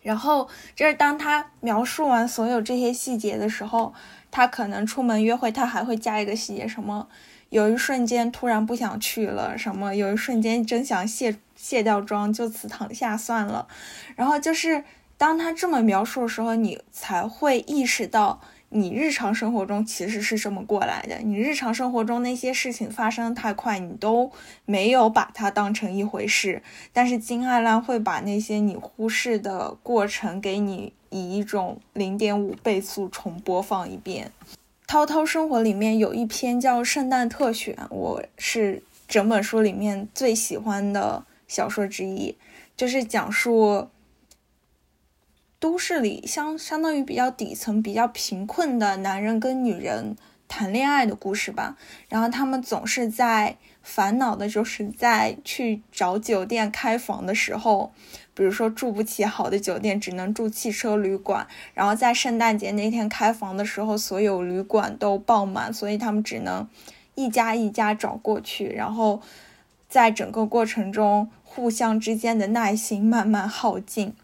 [0.00, 3.92] 然后，这是当他描述完所有这些细节的时候，
[4.30, 7.06] 他可能出门约会，他还会加一个细节，什么
[7.50, 13.68] 有一瞬间突然不想去了，什么有一瞬间真想卸卸掉妆，就此躺下算了。
[14.16, 14.82] 然后就是
[15.18, 18.40] 当他这么描述的时候，你才会意识到。
[18.72, 24.30] 你日常生活中其实是这么过来的，你日常生活中那些事情发生太快，你都
[24.64, 26.62] 没有把它当成一回事。
[26.92, 34.30] 但是金爱兰会把那些你忽视的过程给你以一种零点五倍速重播放一遍。
[34.90, 42.36] 涛涛生活里面有一篇叫《圣诞特选》，我是整本书里面最喜欢的小说之一，
[42.76, 43.88] 就是讲述。
[45.60, 50.16] 都市里相相当于比较底层、比较贫困的男人跟女人
[50.48, 51.76] 谈恋爱的故事吧。
[52.08, 57.92] 然后他们总是在烦恼的，就是在去找酒店开房的时候，
[58.40, 61.46] 比如说住不起好的酒店，只能住汽车旅馆。
[61.74, 66.66] 然后在圣诞节那天开房的时候，所有旅馆都爆满，所以他们只能
[67.14, 68.68] 一家一家找过去。
[68.68, 69.20] 然后
[69.90, 74.14] 在整个过程中，互相之间的耐心慢慢耗尽。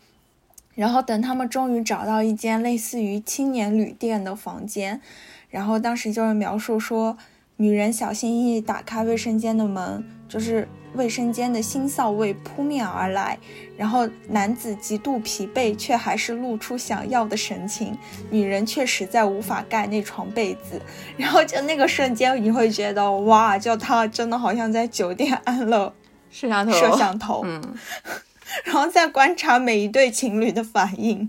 [0.74, 5.02] 然后等他们终于找到一间类似于青年旅店的房间，
[5.50, 7.18] 然后当时就是描述说，
[7.56, 13.38] 女人小心翼翼打开卫生间的门，就是卫生间的腥臊味扑面而来，
[13.76, 17.96] 然后男子极度疲惫，却还是露出想要的神情，
[18.30, 20.80] 女人却实在无法盖那床被子，
[21.16, 25.92] 然后就那个瞬间你会觉得哇，就他真的好像在酒店安了
[26.30, 27.74] 摄像头，摄像头，嗯。
[28.64, 31.28] 然后再观察每一对情侣的反应，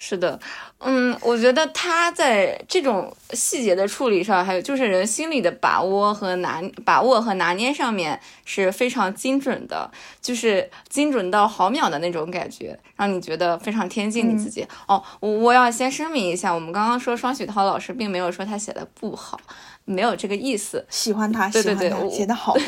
[0.00, 0.38] 是的，
[0.78, 9.90] 嗯，我觉得他在这种细节的处理上，还有就是人心里的把握和拿把握和拿捏上面是非常精准的，
[10.22, 14.64] 就是精准到毫秒的那种感觉，让你觉得非常贴近你自己。
[14.86, 19.40] 哦，我我要先声明一下，我们刚刚说双雪涛老师并没有说他写的不好，
[19.84, 22.56] 没有这个意思，喜欢他，对对对，写的好。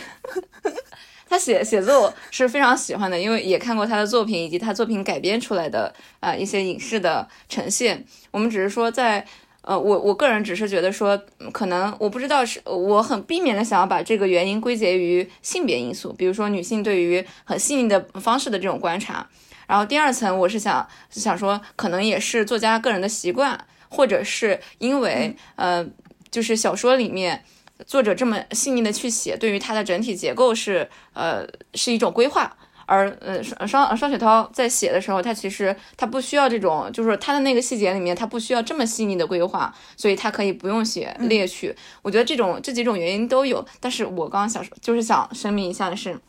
[1.30, 8.04] 他写写作是非常喜欢的，因为也看过他的作品以及他作品改编出来的啊一些影视的呈现。
[8.32, 9.24] 我们只是说在
[9.62, 11.16] 呃，我我个人只是觉得说，
[11.52, 19.24] 可能我不知道是我很避免的想要把这个原因归结于性别因素，比如说女性对于很细腻的方式的这种观察。
[19.68, 25.86] 然后第二层，我是想想说，可能也是作家个人的习惯，或者是因为呃，
[26.28, 27.44] 就是小说里面。
[27.86, 41.74] 作者这么细腻的去写，对于它的整体结构是呃是一种规划，而呃双双双雪涛在写的时候，他其实他不需要这种，就是他的那个细节里面，他不需要这么细腻的规划，所以他可以不用写列曲。
[42.02, 46.20] 我觉得这种这几种原因都有，但是我刚刚想说，就是想声明一下的是，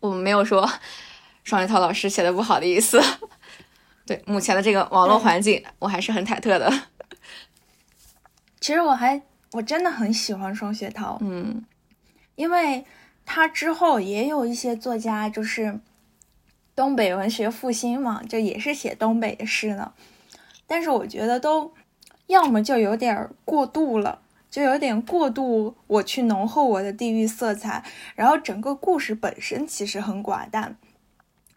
[0.00, 0.68] 我们没有说
[1.44, 3.00] 双雪涛老师写的不好的意思。
[4.06, 6.70] 对目前的这个网络环境，我还是很忐忑的。
[8.60, 9.22] 其实我还。
[9.52, 11.64] 我真的很喜欢双雪涛，嗯，
[12.34, 12.84] 因为
[13.24, 15.80] 他之后也有一些作家，就是
[16.76, 19.92] 东北文学复兴嘛，就也是写东北的诗呢。
[20.66, 21.72] 但是我觉得都
[22.26, 24.20] 要么就有点过度了，
[24.50, 27.82] 就有点过度，我去浓厚我的地域色彩，
[28.14, 30.76] 然后整个故事本身其实很寡淡，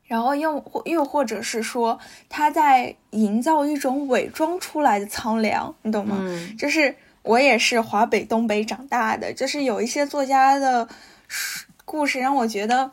[0.06, 6.18] 然后又或又或者是说他在营造一种伪装出来的苍凉，你懂吗？
[6.58, 6.96] 就是。
[7.24, 10.88] 我也是华北东北长大的，就是有一些作家的
[11.86, 12.92] 故事让我觉得，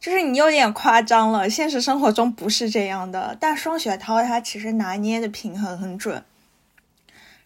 [0.00, 3.36] 就是你有点夸张了，现实生活中不是这样的。
[3.38, 6.22] 但双雪涛他其实拿捏的平衡很准，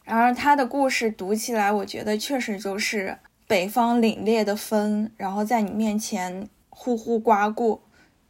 [0.04, 7.82] 然而他的故事读起来，我觉得确实就是北方凛冽的风，然后在你面前呼呼刮过。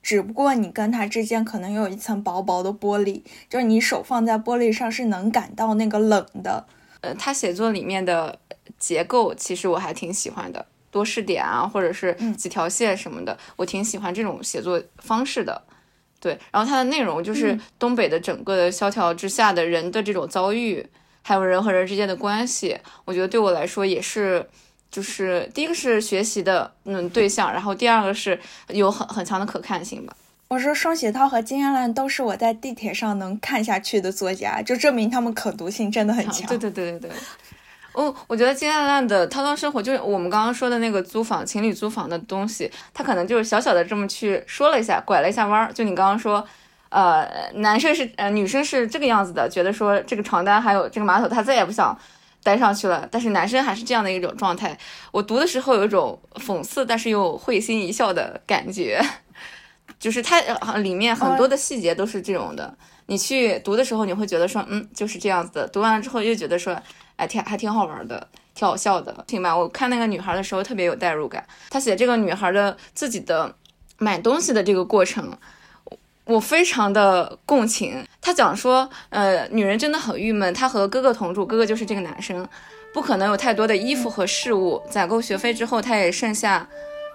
[0.03, 6.65] 只不过你跟他之间可能有一层薄薄的玻璃，就是你手放在玻璃上是能感到那个冷的。
[7.01, 8.39] 呃，他写作里面的
[8.79, 15.63] 结构其实我还挺喜欢的，多视点啊，或者是几条线什么的，我挺喜欢这种写作方式的。
[16.21, 20.87] 对，然后它的内容就是东北的整个的萧条之下的人的这种遭遇，
[21.23, 24.49] 还有人和人之间的关系，我觉得对我来说也是。
[24.91, 28.37] 就是第一个是学习的嗯对象，然后第二个是
[28.71, 30.13] 有很很强的可看性吧。
[30.51, 36.45] 我说双雪涛和金燕兰都是我在地铁上能看下去的作家，就证明他们可读性真的很强。
[36.49, 37.11] 对对对对对。
[37.93, 45.73] 哦，我觉得金燕兰的滔滔生活就是我们刚刚说的那个租房情侣租房的东西，他可能就是小小的这么去说了一下，拐了一下弯儿。
[45.73, 46.45] 就你刚刚说，
[46.89, 51.97] 呃，男生是呃女生是这个样子的，觉得说这个床单还有这个马桶，他再也不想。
[52.43, 54.75] 待上去了，但是男生还是这样的一种状态。
[55.13, 58.99] 我读的时候有一种讽刺，但是又会心一笑的感觉，
[60.01, 60.41] 就是它
[60.79, 62.75] 里面很多的细节都是这种的。
[63.07, 65.69] 你去读的时候，你会觉得说，嗯，就是这样子的。
[65.69, 66.81] 读完了之后又觉得说，
[67.17, 69.57] 哎，挺还挺好玩的，挺好笑的，挺吧？
[69.57, 73.55] 我看那个女孩的时候特别有代入感，她写这个女孩的自己的
[73.99, 75.37] 买东西的这个过程。
[76.25, 82.49] 我非常的共情，他讲说，呃，女人真的很郁闷，她和哥哥同住，哥哥就是这个男生，
[82.95, 86.69] 不可能有太多的衣服和饰物，攒够学费之后，她也剩下。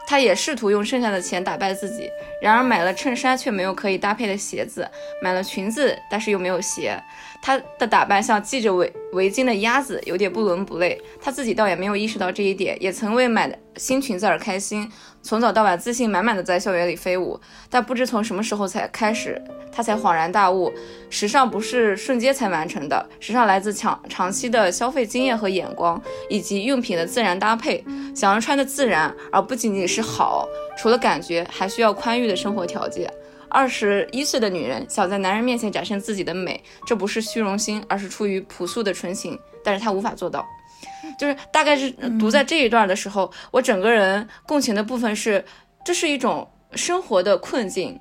[0.08, 2.10] 他也试图用剩下的钱打败自己，
[2.42, 4.88] 然而买了衬衫却没有可以搭配的鞋子，
[5.22, 7.02] 买了裙子但是又没有鞋。
[7.46, 11.00] 他的打扮像系着围围巾的鸭子，有点不伦不类。
[11.22, 14.92] 他自己倒也没有意识到这一点，也曾为买的新裙子而开心，
[15.22, 17.40] 从早到晚自信满满的在校园里飞舞。
[17.70, 19.40] 但不知从什么时候才开始，
[19.72, 20.74] 他才恍然大悟：
[21.12, 27.86] 时尚不是瞬间才完成的，时尚来自长长期的消费经验和眼光，以及用品的自然搭配。
[28.16, 30.48] 想要穿的自然，而不仅仅是好。
[30.76, 33.08] 除了感觉，还需要宽裕的生活条件。
[33.56, 39.40] 二十一岁的女人想在男人面前展现自己的美，这不是虚荣心，而是出于朴素的纯情。
[39.64, 40.46] 但是她无法做到。
[41.18, 41.90] 就是大概是
[42.20, 45.46] 读在这一段的时候，我整个人共情的部分是，
[45.86, 47.98] 这是一种生活的困境。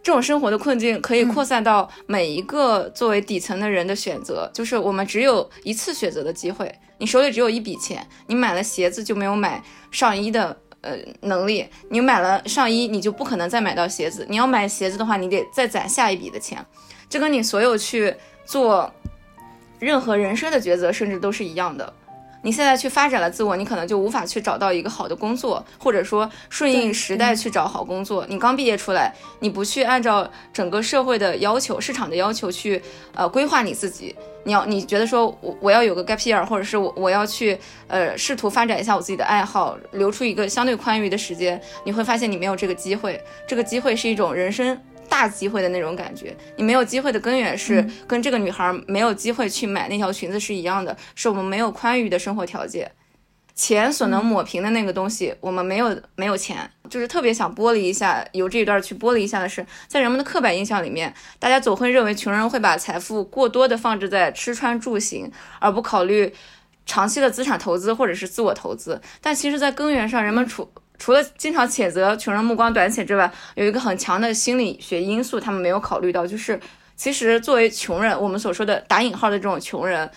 [0.00, 6.72] 这种生活的困境可以扩散到每一个作为底层的人的选择，就是我们只有一次选择的机会。
[6.98, 9.60] 你手里只有一笔钱，你买了鞋子就没有买
[9.90, 14.26] 上衣的呃能力，你买了上衣你就不可能再买到鞋子。
[14.28, 16.64] 你要买鞋子的话，你得再攒下一笔的钱。
[17.08, 18.14] 这跟你所有去
[18.44, 18.92] 做
[19.78, 21.92] 任何人生的抉择，甚至都是一样的。
[22.42, 28.24] 你现在去发展了自我，你可能就无法去找到一个好的工作，或者说顺应时代去找好工作。
[28.28, 32.80] 你刚毕业出来，你不去按照整个社会的要求、市场的要求去
[33.14, 34.14] 呃规划你自己，
[34.44, 37.58] 你要你觉得说我我要有个 gap year，或者是我我要去
[37.88, 43.20] 呃试图发展一下我自己的爱好，留出一个相对宽裕的时间，你会发现你没有这个机会。
[43.46, 44.78] 这个机会是一种人生。
[45.08, 52.90] 大机会的那种感觉，你没有机会的根源是跟这个女孩没有机会去买那条裙子是一样的，是我们没有宽裕的生活条件，
[53.54, 66.32] 钱所能抹平的那个东西，我们没有没有钱，就是特别想剥离一下，由这一段去剥离一下的是，在人们的刻板印象里面，大家总会认为穷人会把财富过多的放置在吃穿住行，而不考虑
[66.86, 70.70] 长期的资产投资或者是自我投资，但其实，在根源上，人们处。
[70.98, 76.60] 除了经常谴责穷人目光短浅之外，有一个很强的心理学因素，他们没有考虑到，就是
[76.96, 80.10] 其实作为穷人，我们所说的打引号的这种穷人，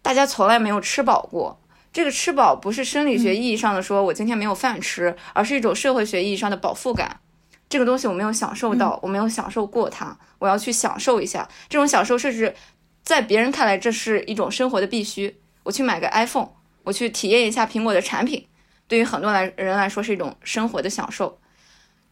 [0.00, 1.60] 大家从来没有吃饱过。
[1.92, 7.20] 这个吃饱不是生理学意义上的说我今天没有饭吃，而是一种社会学意义上的饱腹感。
[7.68, 11.48] 这个东西我没有享受到，我没有享受过它，我要去享受一下。
[11.68, 12.54] 这种享受甚至
[13.02, 15.36] 在别人看来这是一种生活的必须。
[15.62, 16.48] 我去买个 iPhone，
[16.82, 18.46] 我去体验一下苹果的产品。
[18.86, 21.38] 对于很多来人来说是一种生活的享受，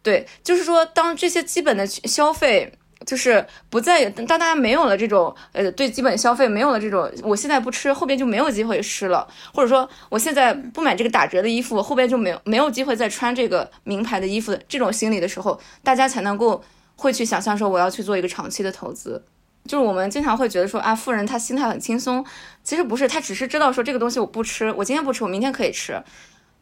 [0.03, 2.73] 对，就是说，当这些基本的消费
[3.05, 16.65] 就是不再当大家没有了这种呃对基本消费没有了这种，我现在不吃，后边就没有机会吃了，或者说我现在不买这个打折的衣服，后边就没有没有机会再穿这个名牌的衣服这种心理的时候，大家才能够
[16.97, 19.25] 会去想象说我要去做一个长期的投资。
[19.65, 22.25] 就是我们经常会觉得说啊，富人他心态很轻松，
[22.65, 26.03] 其实不是，他只是知道说这个东西我不吃，我今天不吃，我明天可以吃。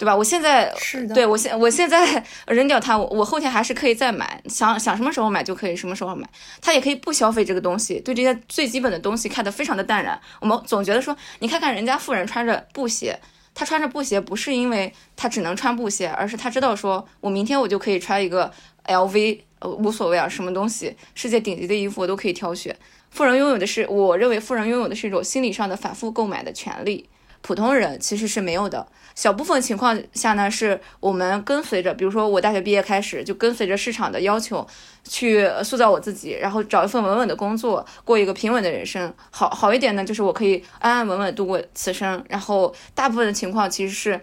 [0.01, 0.17] 对吧？
[0.17, 6.27] 我现在是的，对我现我现在 扔掉它，我我后天还是可以再买，想想什么时候买就可以什么时候买。
[6.63, 10.19] 他也可以不消费这个东西，对这些最基本的东西看得非常的淡然。
[10.41, 13.21] 我们总觉得说，你看看人家富人穿着布鞋，
[13.55, 18.51] 他穿着布鞋不是因为他只能穿布鞋，而是他知道说我明天我就可以穿一个
[18.87, 22.75] LV，呃无所谓啊，什么东西世界顶级的衣服我都可以挑选。
[23.11, 27.10] 富人拥有的是，我认为富人拥有的是一种心理上的反复购买的权利，
[27.43, 28.87] 普通人其实是没有的。
[29.15, 34.67] 小部分情况下呢，是我们跟随着，比如说我大学毕业开始就跟随着市场的要求
[35.05, 39.13] 去塑造我自己，然后找一份稳稳的工作，过一个平稳的人生。
[39.31, 42.25] 好好一点呢，就是我可以安安稳稳度过此生。
[42.29, 44.21] 然后大部分的情况其实是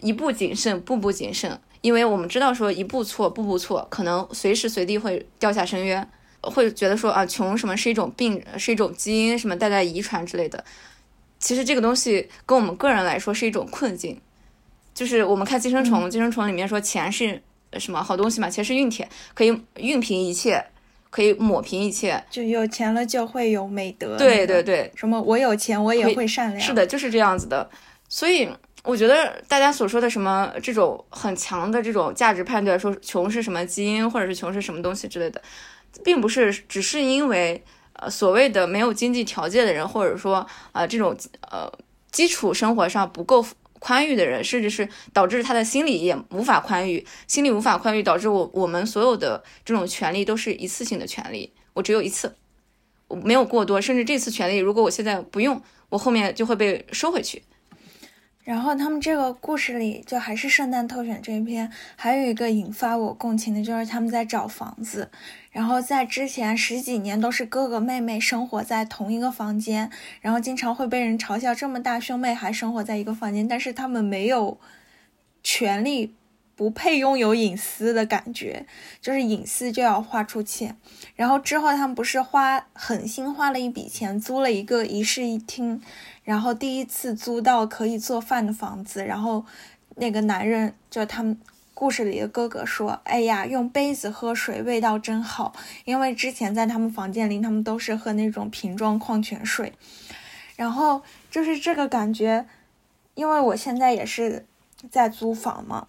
[0.00, 6.08] 一步谨慎，步步谨慎，因为我们知道说一步错，步步错，可能随时随地会掉下深渊。
[6.42, 10.64] 会觉得说啊，穷什么是一种病，是一种基因什么代代遗传之类的。
[11.42, 14.18] 其实这个东西跟我们个人来说是一种困境。
[14.94, 17.42] 就是我们看《寄生虫》，《寄生虫》里面说钱是
[17.78, 18.48] 什么好东西嘛？
[18.48, 20.64] 钱是运铁，可以熨平一切，
[21.10, 22.22] 可以抹平一切。
[22.30, 24.16] 就有钱了就会有美德。
[24.16, 26.60] 对对对，什么我有钱我也会善良。
[26.60, 27.68] 是的，就是这样子的。
[28.08, 28.48] 所以
[28.84, 35.42] 我觉得大家所说的什么这种很强的这种价值判断，说穷是什么基因，或者是穷是什么东西之类的。
[36.04, 37.62] 并不是只是因为
[38.02, 41.16] 呃所谓的没有经济条件的人，或者说啊这种
[41.50, 41.72] 呃
[42.10, 43.44] 基础生活上不够
[43.78, 52.34] 宽裕的人，甚至是导致他的心理也无法宽裕，心理无法宽裕导致我我们所有的这种权利都是一次性的权利，我只有一次，
[53.06, 57.42] 我没有过多，甚至这次权利如果我现在不用，我后面就会被收回去。
[58.44, 65.10] 然后他们这个故事里，就还是圣诞特选这一篇，还有一个引发我共情的，就是他们在找房子。
[65.52, 69.90] 然后在之前十几年都是哥哥妹妹生活在同一个房间，
[70.20, 74.58] 然后经常会被人嘲笑这么大兄妹还生活在一个房间，但是他们没有
[75.44, 76.14] 权利，
[76.56, 78.66] 不配拥有隐私的感觉，
[79.00, 80.76] 就是隐私就要花出钱。
[81.14, 85.80] 然后之后他们不是花狠心花了一笔钱租了一个一室一厅。
[86.24, 89.44] 然后第一次租到可以做饭的房子，然后
[89.96, 91.38] 那个男人就他们
[91.74, 95.52] 故事里的哥哥说：“哎呀，用杯子喝水味道真好。”
[95.84, 99.72] 因为之前在他们房间里，他们都是喝那种瓶装矿泉水。
[100.54, 102.46] 然后就是这个感觉，
[103.14, 104.46] 因为我现在也是
[104.90, 105.88] 在租房嘛。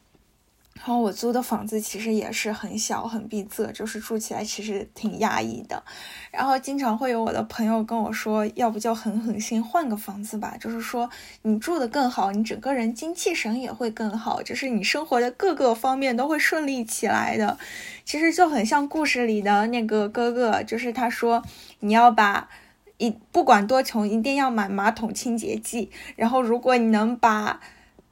[0.86, 5.82] 然后我租的房子其实也是很小很闭塞，就是住起来其实挺压抑的。
[6.30, 11.10] 然后经常会有我的朋友跟我说，要不就狠狠心换个房子吧，就是说
[11.44, 17.58] 你住的更好，你整个人精气神也会更好，就是你生活的各个方面都会顺利起来的。
[18.04, 21.42] 其实就很像故事里的那个哥哥，就是他说
[21.80, 22.50] 你要把
[22.98, 25.90] 一不管多穷，一定要买马桶清洁剂。
[26.18, 27.62] 然后如果你能把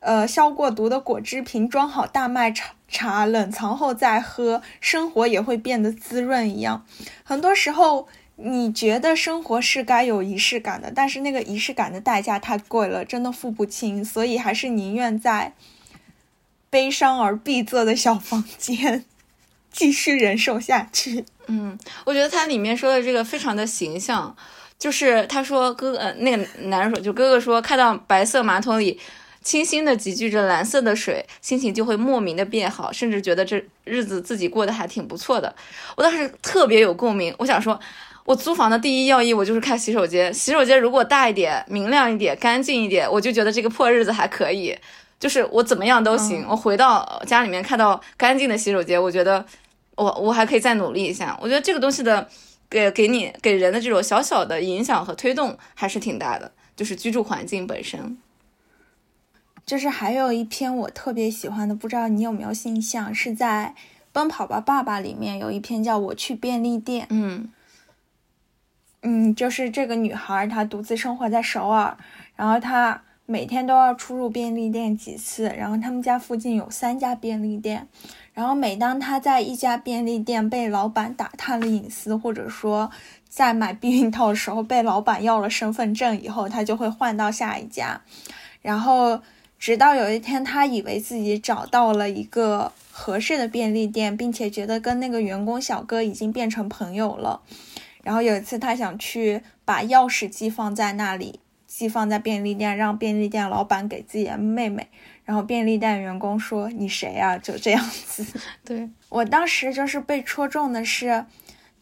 [0.02, 6.84] 呃，消过毒的果汁瓶装好大麦茶，茶冷藏后再喝，生活也会变得滋润一样。
[7.24, 15.54] 很多时候，你觉得生活是该有仪式感的，但是那个仪式感的代价太贵了，真的付不清，所以还是宁愿在
[16.72, 19.06] 悲伤而闭塞的小房间
[19.72, 21.26] 继续忍受下去。
[21.46, 24.36] 嗯，我觉得他里面说的这个非常的形象，
[24.80, 29.00] 就是他说哥哥，那个男人说，就哥哥说看到白色马桶里。
[29.44, 35.54] 清新的集聚着蓝色的水，心情就会莫名的变好，甚至觉得这日子自己过得还挺不错的。
[35.98, 37.80] 我当时特别有共鸣，我想说，
[38.24, 40.32] 我租房的第一要义，我就是看洗手间。
[40.32, 44.78] 洗手间如果大一点、明亮一点、干净一点，我就觉得这个破日子还可以，
[45.20, 46.46] 就是我怎么样都行。
[46.48, 49.44] 我回到家里面看到干净的洗手间，我觉得
[49.96, 51.36] 我我还可以再努力一下。
[51.42, 52.28] 我觉得这个东西的
[52.70, 58.20] 给给你给人的这种小小的影响和推动还是挺大的，就是居住环境本身。
[59.66, 63.16] 就是还有一篇我特别喜欢的，不知道你有没有印象？
[63.16, 63.74] 是在
[64.12, 67.04] 《奔跑吧爸爸》里面有一篇叫《我去便利店》。
[67.10, 67.50] 嗯
[69.04, 71.98] 嗯，就是这个女孩她独自生活在首尔，
[72.36, 77.88] 然后她每天都要出入便利店几次，然后他们家附近有三家便利店，
[78.34, 82.92] 然后每当她在一家便利店被老板打探了隐私，或者说
[83.30, 88.02] 在买避孕套的时候被老板要了身份证以后，她就会换到下一家，
[88.62, 89.22] 然后。
[89.62, 97.44] 直到有一天，他以为自己找到了一个合适的便利店，并且觉得跟那个员工小哥已经变成朋友了。
[98.02, 104.88] 然后有一次，他想去把钥匙寄放在那里，寄放在便利店，让便利店老板给自己的妹妹。
[105.26, 108.26] 然后便利店员工说：“你谁啊？”就这样子。
[108.66, 111.24] 对我当时就是被戳中的是，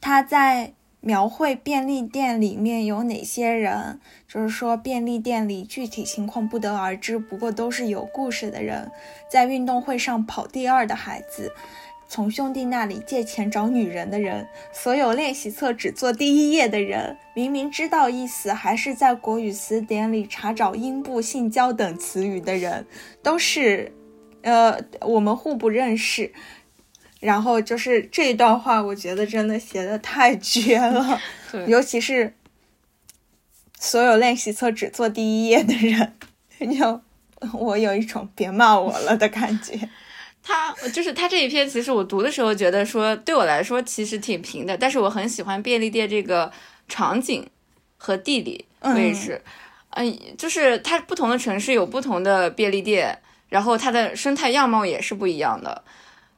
[0.02, 0.74] 他在。
[1.02, 8.92] 描绘便利店里面有哪些人，就是说便利店里具体情况不得而知，不过都是有故事的人，
[9.32, 11.54] 在运动会上跑第二的孩子，
[12.08, 22.86] 从兄弟那里借钱找女人的人，所有练习册只做第一页的人，明明知道意思，还是在国语词典里查找阴部、性交等词语的人，
[23.24, 23.94] 都是，
[24.42, 26.34] 呃，我们互不认识。
[27.20, 31.20] 然后就是这一段话，我觉得真的写的太绝了，
[31.68, 32.34] 尤其是
[33.78, 36.14] 所有练习册只做第一页的人，
[36.78, 37.02] 就
[37.58, 39.78] 我有一种别骂我了的感觉。
[40.42, 46.52] 他就是他这一篇，其实我读的时候觉得说，对我来说其实挺平的，但是我很喜欢便利店这个
[46.88, 47.46] 场景
[47.98, 49.42] 和地理位置，
[49.90, 55.84] 嗯，就是它不同的城市有不同的便利店，然后它的生态样貌也是不一样的。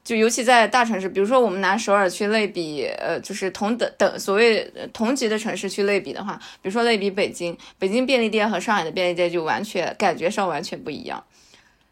[0.03, 11.23] 就尤其在大城市，比如说我们拿首尔去类比，呃，就是同等等所谓同级的城市去类比的话，比如说类比北京，北京便利店和上海的便利店就完全感觉上完全不一样。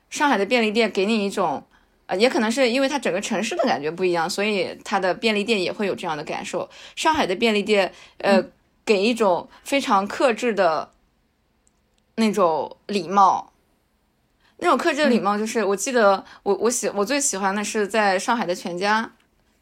[0.09, 1.63] 上海的便利店给你一种，
[2.07, 6.67] 呃，也可能是因为它整个城市的感觉不一样，所以它的便利店也会有这样的感受。
[6.95, 8.43] 上海的便利店，呃，
[8.83, 10.89] 给一种非常克制的
[12.15, 13.48] 那种礼貌。
[14.61, 19.09] 那种克制的礼貌，就是我记得我我喜我最喜欢的是在上海的全家，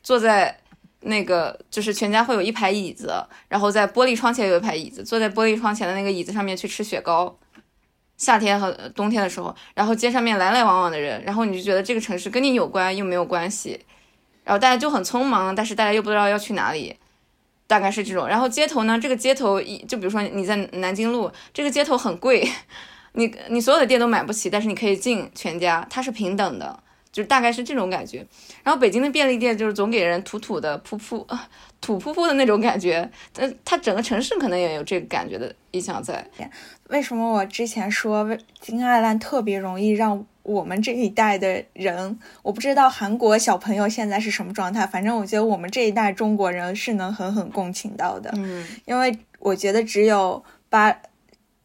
[0.02, 0.60] 坐在
[1.02, 3.14] 那个就是全家会有一排椅子，
[3.48, 7.38] 然后在玻璃窗前有一排椅子，坐在玻璃窗前的那个椅子上面去吃雪糕，
[8.18, 13.80] 夏天和冬天的时候，然后街上面来来往往的人，然后你就觉得这个城市跟你有关又没有关系，
[14.44, 16.98] 然后大家就很匆忙，但是大家又不知道要去哪里，
[17.68, 18.28] 大概是这种。
[18.28, 22.50] 然后街头呢，这个街头一就比如说你在南京路，这个街头很贵。
[23.18, 26.80] 你你所有的店都买不起，但是你可以进全家，它是平等的，
[27.12, 28.24] 就是大概是这种感觉。
[28.64, 31.50] 然后北京的便利店就是总给人土土的、噗噗啊、
[31.82, 36.24] 土噗噗的那种感觉，但它整个城市可能也有这个感觉的印象在。
[36.90, 48.32] 为什么我之前说金爱兰特别容易让我们这一代的人，我不知道韩国小朋友现在是什么状态，反正我觉得我们这一代中国人是能狠狠共情到的。
[48.38, 50.96] 嗯，因为我觉得只有八。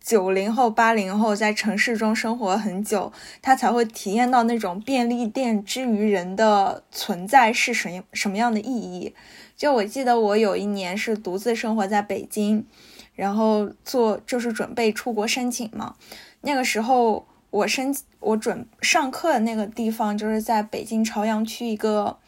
[0.02, 9.14] 九零后、八零后在城市中生活很久，他才会体验到那种便利店之于人的存在是什么什么样的意义。
[9.56, 12.66] 就我记得，我有一年是独自生活在北京，
[13.14, 15.94] 然后做就是准备出国申请嘛。
[16.40, 22.18] 那个时候我申我准上课的那个地方就是在北京朝阳区一个。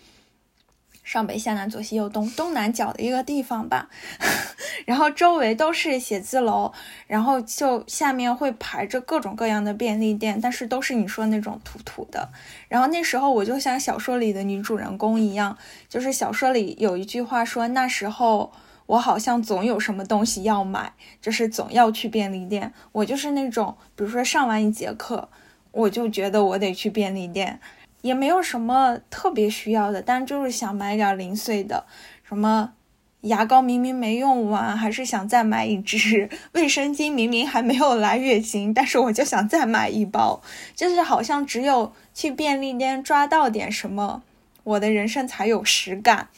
[1.05, 3.89] 上北下南左西右东东南角的一个地方吧，
[4.87, 6.73] 然后周围都是写字楼，
[7.07, 12.31] 然后就下面会排着各种各样的便利店，但是都是你说那种土土的。
[12.69, 15.57] 然后那时候我就像小说里的女主人公一样，
[15.89, 18.51] 就是小说里有一句话说，那时候
[18.87, 22.73] 我好像总有什么东西要买，就是总要去便利店。
[22.93, 25.29] 我就是那种，比如说上完一节课，
[25.71, 27.61] 我就觉得我得去便利店。
[28.05, 31.87] 也没有什么特别需要的，但就是想买点零碎的，
[32.23, 32.75] 什么
[33.23, 40.43] 牙膏明明没用完，还是想再买一支； 卫生巾明明还没有来月经，但是我就想再买一包。
[40.77, 44.23] 就是好像只有去便利店抓到点什么，
[44.65, 46.29] 我的人生才有实感。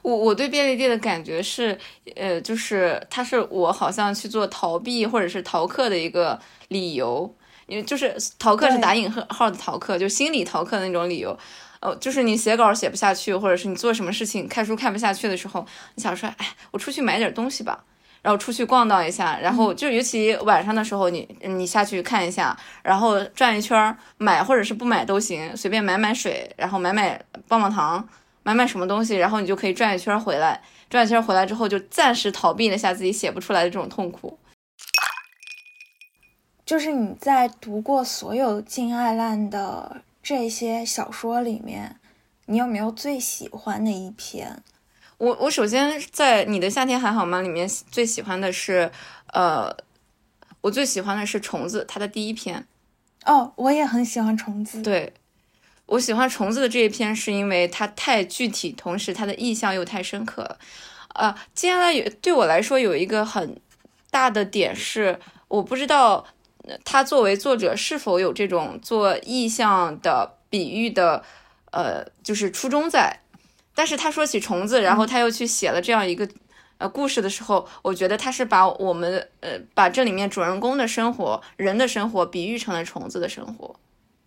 [0.00, 1.78] 我我对便利店的感觉是，
[2.16, 7.34] 呃，就是它是我好像去做逃避或者是逃课的一个理由。
[7.66, 11.36] 因为就是逃课是打引号的逃课，就心理逃课的那种理由，
[11.80, 17.84] 哦，就是你写稿写不下去，或者是你做什么事情看书看不下去的时候，你想说，哎，我出去买点东西吧，
[18.22, 28.06] 然后出去逛荡一下，然后就尤其晚上的时候，你你下去看一下，然后转一圈，买或者是不买都行，随便买买水，然后买买棒棒糖，
[28.42, 34.38] 买买什么东西，然后你就可以转一圈回来，转一圈回来之后就暂时逃避了下自己写不出来的这种痛苦。
[36.66, 41.96] 就是你在读过所有金爱烂的这些小说里面，
[42.46, 44.62] 你有没有最喜欢的一篇？
[45.18, 48.90] 我我首先在你的夏天还好吗里面最喜欢的是，
[49.34, 49.76] 呃，
[50.62, 52.66] 我最喜欢的是虫子，它的第一篇。
[53.26, 54.80] 哦，我也很喜欢虫子。
[54.80, 55.12] 对，
[55.86, 60.58] 我喜欢虫子的这一篇是因为它太具体，同时它的意象又太深刻了。
[61.14, 63.60] 呃，接下来有对我来说有一个很
[64.10, 66.26] 大的点是，我不知道。
[66.84, 71.22] 他作为作者是否有这种做意象的比喻的，
[71.72, 73.20] 呃，就是初衷在？
[73.74, 76.28] 但是他说起虫子，然后他又去写了这样一个
[76.78, 83.74] 呃故事的时候，我觉得他是把我们呃把这里面主人公的生活、人的生活比喻成了虫子的生活。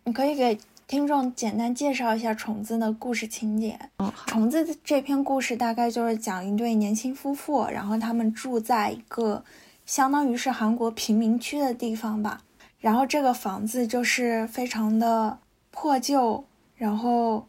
[0.04, 3.80] 你可以给听众简单介绍一下虫子的故事情节。
[4.00, 9.44] 嗯，虫子这篇故事大概就是讲一对年轻夫妇，然后他们住在一个。
[9.88, 12.42] 相当于是韩国贫民区的地方吧，
[12.80, 15.40] 然后这个房子就是非常的
[15.72, 16.44] 破旧，
[16.76, 17.48] 然后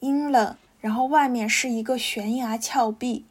[0.00, 3.26] 阴冷，然后外面是一个悬崖峭壁。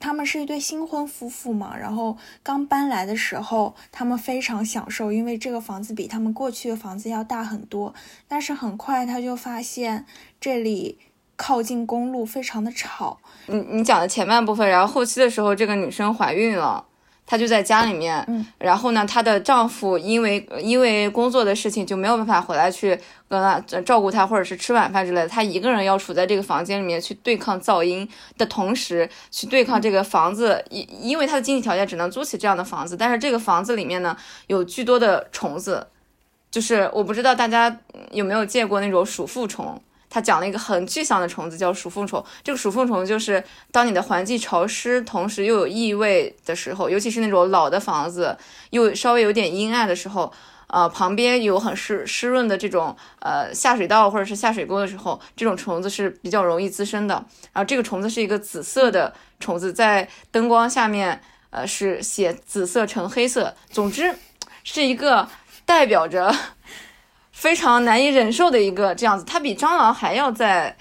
[0.00, 7.94] 他们是一对新婚夫妇嘛，然后刚搬来的时候，他们非常享受，因为这个房子比他们过去的房子要大很多。
[8.28, 10.04] 但是很快他就发现
[10.38, 10.98] 这里
[11.36, 13.18] 靠近公路，非常的吵。
[13.46, 16.84] 你你讲的前半部分，然后后期的时候，这个女生怀孕了。
[17.26, 22.90] 她就在家里面，嗯，然后呢，她的丈夫因为因为工作的事情就没有办法回来去
[23.28, 25.28] 跟她照顾她，或者是吃晚饭之类的。
[25.28, 34.16] 她一个人要处在这个房间里面去对抗噪音的同时，去对抗这个房子，因因为她的经济条件只能租起这样的房子，但是这个房子里面呢
[34.48, 35.86] 有巨多的虫子，
[36.50, 39.80] 就是我不知道大家有没有见过那种鼠妇虫。
[40.14, 42.24] 他讲了一个很具象的虫子，叫鼠妇虫。
[42.44, 43.42] 这个鼠妇虫就是
[43.72, 48.38] 当你的环境潮湿，同时又有异味的时候，尤其是那种老的房子，
[48.70, 50.32] 又稍微有点阴暗的时候，
[50.68, 57.14] 呃，旁边有很湿湿润的这种呃下水道或者是下水沟的时候，这种虫子是比较容易滋生的。
[57.52, 63.52] 然后这个虫子是一个紫色的虫子，在灯光下面，呃，是写紫色成黑色。
[63.68, 64.14] 总之，
[64.62, 65.28] 是一个
[65.66, 66.32] 代表着。
[67.34, 70.74] 非常难以忍受的一个这样子，它比蟑螂还要再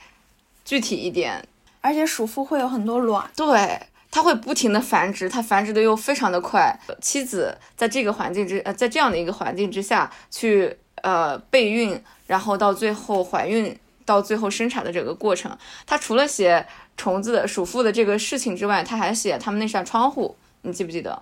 [0.63, 1.45] 具体一点，
[1.81, 6.79] 而且鼠妇会有很多卵，对，它会不停的繁殖，它繁殖的又非常的快。
[7.01, 21.21] 妻子在这个环境之呃，在这样的一个环境之下去呃备孕，然后到最后怀孕，到最后生产的整个过程，他除了写虫子鼠妇的这个事情之外，他还写他们那扇窗户，你记不记得？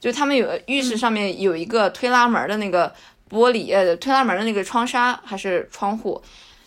[0.00, 2.92] 就他们有浴室上面有一个推拉门的那个。
[3.30, 6.20] 玻璃呃，推拉门的那个窗纱还是窗户，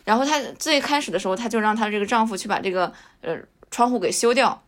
[0.05, 3.38] 然后她最开始的时候，她就让她这个丈夫去把这个呃
[3.70, 4.64] 窗户给修掉。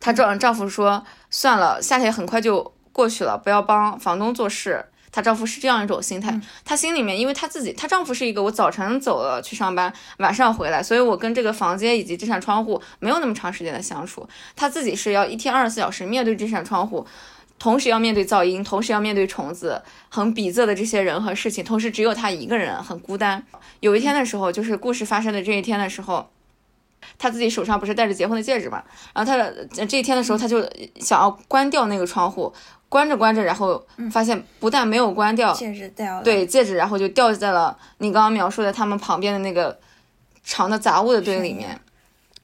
[0.00, 4.86] 她丈丈夫说算了，夏天很快就过去了，不要帮房东做事。
[5.12, 14.28] 她丈夫是这样一种心态，她心里面，因为她自己，她丈夫是一个我早晨走了去上班，晚上回来，所以我跟这个房间以及这扇窗户没有那么长时间的相处。
[14.56, 17.06] 她自己是要一天二十四小时面对这扇窗户。
[17.58, 19.80] 同时要面对噪音，同时要面对虫子，
[20.10, 23.42] 很逼仄的这些人和事情，同时只有他一个人，很孤单。
[23.80, 26.28] 有一天的时候，就是故事发生的这一天的时候，
[27.16, 28.82] 他自己手上不是戴着结婚的戒指嘛？
[29.14, 30.60] 然后他的这一天的时候，他就
[31.00, 32.52] 想要关掉那个窗户，
[32.88, 39.78] 关着关着，然后发现不但没有关掉，戒指掉了，对，戒指然后就掉在了你刚刚描述的他们旁边的那个
[40.42, 41.80] 长的杂物的堆里面，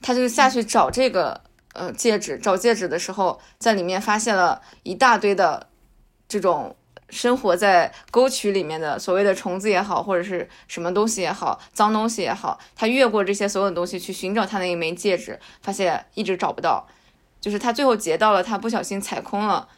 [0.00, 1.40] 他就下去找这个。
[1.72, 5.68] 呃，戒指找戒指的时候，在里面发现了一大堆的
[6.28, 6.76] 这种
[7.08, 16.86] 生活在沟渠里面的所谓的虫子也好，或者是什么东西也好，脏东西也好，他越过这些所有的东西去寻找他那一枚戒指，发现一直找不到，
[17.40, 19.68] 就是他最后截到了他不小心踩空了，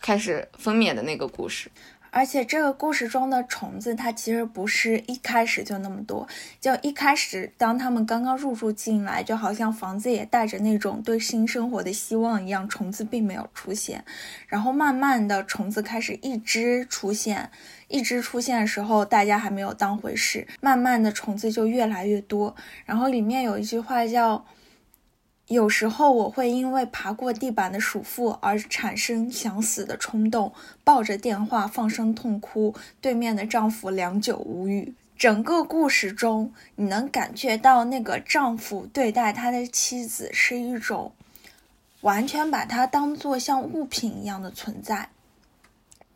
[0.00, 1.70] 开始分娩的那个故事。
[2.16, 6.26] 而且这个故事中的虫子，它其实不是一开始就那么多。
[6.58, 14.02] 就一开始，当他们刚刚入住进来，就好像房子也带着那种对新生活的希望一样，虫子并没有出现。
[14.48, 17.50] 然后慢慢的，虫子开始一只出现，
[17.88, 20.48] 一只出现的时候，大家还没有当回事。
[20.62, 22.56] 慢慢的，虫子就越来越多。
[22.86, 24.42] 然后里面有一句话叫。
[25.48, 32.74] 有时候我会因为爬过地板的鼠妇而产生想死的冲动，抱着电话放声痛哭。
[33.00, 34.94] 对面的丈夫良久无语。
[35.16, 41.12] 整个故事中，你能感觉到那个丈夫对待他的妻子是一种
[42.00, 45.08] 完全把她当做像物品一样的存在。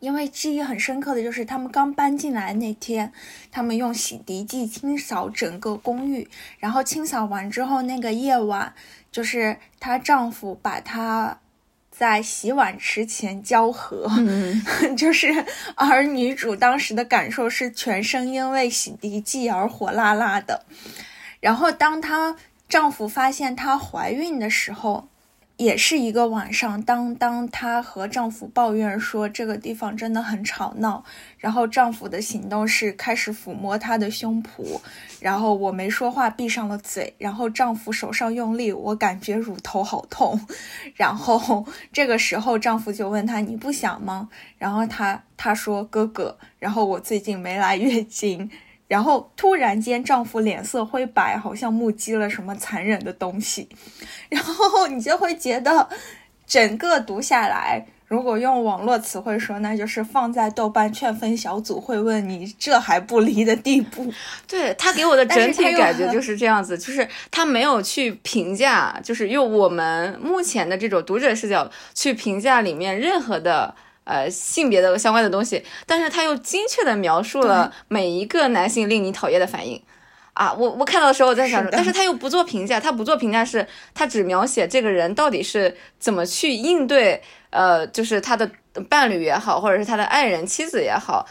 [0.01, 3.13] 因为记忆很深刻的就是，他们刚搬进来那天，
[3.51, 6.27] 他们用洗涤剂清扫整个公寓，
[6.57, 8.73] 然后清扫完之后，那个夜晚，
[9.11, 11.39] 就是她丈夫把她
[11.91, 14.09] 在洗碗池前交合，
[14.97, 15.45] 就是，
[15.75, 20.65] 而女主当时的感受是全身因为洗涤剂而火辣辣的，
[21.39, 22.35] 然后当她
[22.67, 25.10] 丈夫发现她怀孕的时候。
[25.57, 31.03] 也是一个晚上，当当她和丈夫抱怨说这个地方真的很吵闹，
[31.37, 34.79] 然后丈夫的行动是开始抚摸她的胸脯，
[35.19, 40.39] 然后我没说话，闭上了嘴，然后丈夫手上用力，我感觉乳头好痛，
[40.95, 44.29] 然后这个时候丈夫就问她你不想吗？
[44.57, 48.49] 然后她她说哥哥，然后我最近没来月经。
[48.91, 53.69] 然后突然间，丈夫脸色灰白，好像目击了什么残忍的东西。
[54.27, 55.87] 然后你就会觉得，
[56.45, 64.11] 整个读下来，如果用网络词汇说，那就是放在豆瓣劝分小组会问你这还不离的地步。
[64.45, 73.73] 对他给我的 整体感觉就是这样子，就是他没有去评价，就是用我们目前的这种读者视角去评价里面任何的。
[74.03, 79.81] 呃，性别的相关的东西，但是他又精确的描述了每一个男性令你讨厌的反应，
[80.33, 87.21] 啊，我我看到的时候我在想但是他又不做评价，他不做评价是，他只描写这个人到底是怎么去应对，
[87.51, 88.49] 呃，就是他的
[88.89, 91.25] 伴侣也好，或者是他的爱人、妻子也好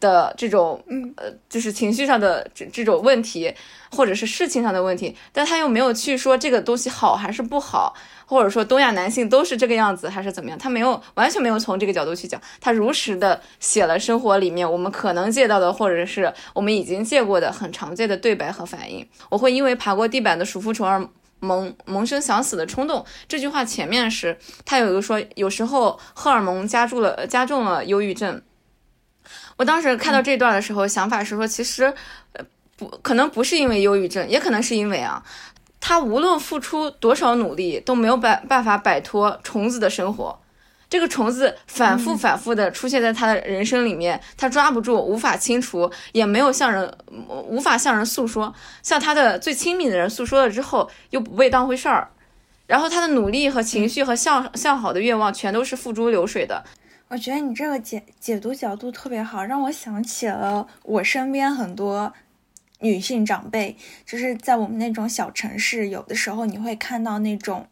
[0.00, 3.54] 的这种，嗯，呃，就是情绪上的这这种问题，
[3.90, 7.94] 或者是事情上的问题，但他又没有去说这个东西好还是不好，
[8.26, 19.08] 或者说东亚男性都是这个样子还是怎么样，他没有完全没有从这个角度去讲，他如实的写了生活里面我们可能借到的，或者是我们已经借过的很常见的对白和反应。
[19.30, 21.08] 我会因为爬过地板的鼠妇虫而
[21.38, 23.04] 萌萌生想死的冲动。
[23.28, 28.42] 这句话前面是他有一个说，有时候荷尔蒙加重了加重了忧郁症。
[29.56, 31.84] 我当时看到这段的时候，想法是说，其实，
[32.32, 32.44] 呃，
[32.76, 35.22] 不可能不是因为忧郁症，也可能是因为啊，
[35.88, 40.36] 他无论付出多少努力，都没有办办法摆脱虫子的生活。
[40.90, 46.92] 这个虫子反复反复的出现在他的人生里面，他抓不住，无法清除，也没有向人
[47.46, 52.10] 无法向人诉说，向他的最亲密的人诉说了之后，又不被当回事儿，
[52.66, 56.64] 然后他的努力和情绪和向向好的愿望全都是付诸流水的。
[57.06, 62.12] 我觉得你这个解解读角度特别好，让我想起了我身边很多
[62.80, 67.66] 女性长辈，就是在我们那种小城市，有的时候你会看到那种，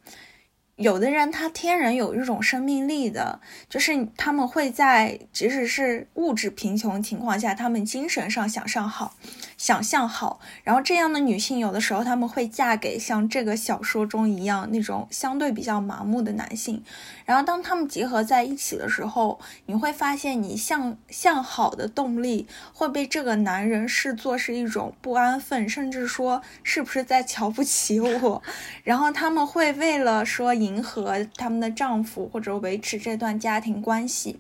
[0.77, 9.15] 有的人他天然有一种生命力的，就是他们会在即使是物质贫穷情况下，他们精神上想上好，
[9.57, 16.83] 想象好，然后这样的女性有的时候他们会嫁给像这个小说中一样那种相对比较麻木的男性。
[17.25, 28.43] 然后当他们结合在一起的时候，你会发现你向向好的动力会被这个男人视作是一种不安分，甚至说是不是在瞧不起我。
[28.83, 34.39] 然后他们会为了说迎合他们的丈夫或者维持这段家庭关系，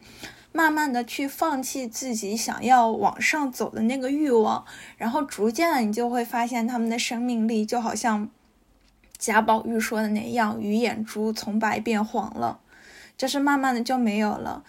[0.52, 4.64] 慢慢的去放弃自己想要往上走的那个欲望，
[4.96, 8.28] 然后逐渐的你就会发现他们的生命力就好像
[9.18, 12.60] 贾宝玉说的那样，鱼眼珠从白变黄了。
[13.16, 14.64] 就是慢慢的就没有了。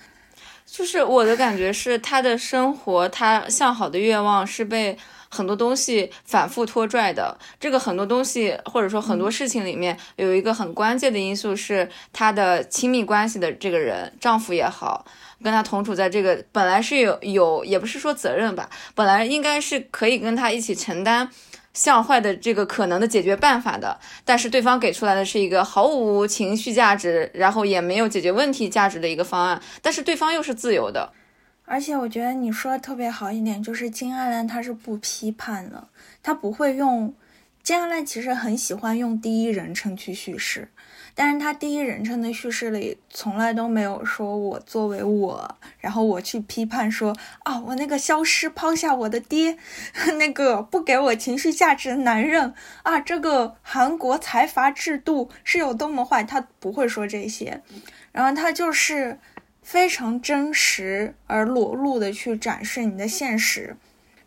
[0.67, 4.97] 就是我的感觉是，他的生活，他向好的愿望是被
[5.35, 7.37] 很多东西反复拖拽的。
[7.59, 15.05] 这个很多东西，或者说很多事情里面，有一个很关键的因素是她的亲密关系的这个人，丈夫也好，
[15.43, 21.29] 跟他同处在这个本来是有有，也不是说责任吧，本来应该是可以跟他一起承担。
[21.75, 31.11] 向坏的这个可能的解决办法的，但是对方给出来的是一个毫无情绪价值，然后也没有解决问题价值的一个方案，但是对方又是自由的。
[31.65, 35.87] 而且我觉得你说的特别好一点，就是金爱兰她是不批判的，
[36.23, 37.13] 她不会用
[37.63, 40.69] 金爱兰其实很喜欢用第一人称去叙事。
[41.17, 49.57] 但是他第一人称的叙事里从来都没有说我作为我，然后我去批判说啊，我那个消失抛下我的爹，
[50.19, 52.53] 那个不给我情绪价值的男人
[52.83, 57.61] 啊，这个韩国财阀制度是有多么坏，他不会说这些，
[58.11, 59.17] 然后他就是
[59.65, 63.75] 非常真实而裸露的去展示你的现实。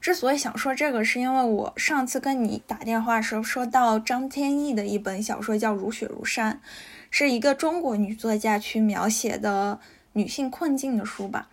[0.01, 6.55] 之所以想说这个，是因为我上次跟你打电话时候说到张天翼的一本小说叫《如雪如山》，
[7.09, 9.78] 是一个中国女作家去描写的
[10.14, 11.49] 女性困境的书吧。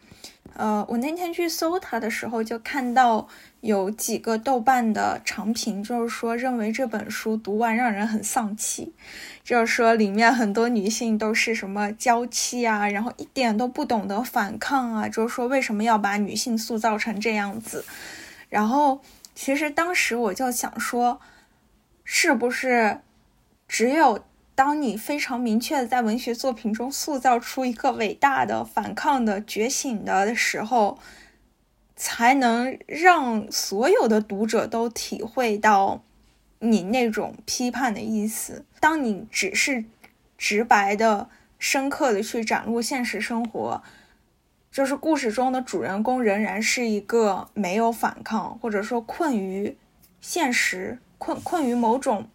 [0.55, 3.27] 呃，我那天去搜它的时候，就看到
[3.59, 8.93] 有几个豆瓣的长评，就是说认为这本书读完让人很丧气，
[9.43, 17.83] 就是说里面很多女性都是什么娇妻啊，然后一点都不懂得反抗啊，就是说为什么要把女性塑造成这样子。
[18.47, 19.01] 然后，
[19.33, 21.19] 其实当时我就想说，
[22.05, 23.01] 是不是
[23.67, 24.23] 只有
[24.55, 30.97] 当你非常明确的在文学作品中塑造出一个伟大的反抗的觉醒的时候，
[31.95, 36.01] 才能让所有的读者都体会到
[36.59, 38.65] 你那种批判的意思？
[38.79, 39.83] 当你只是
[40.37, 41.29] 直白的、
[41.59, 43.83] 深刻的去展露现实生活。
[44.71, 49.77] 就是故事中的主人公仍然是一个没有反抗，或者说困于
[50.19, 52.27] 现实、困困于某种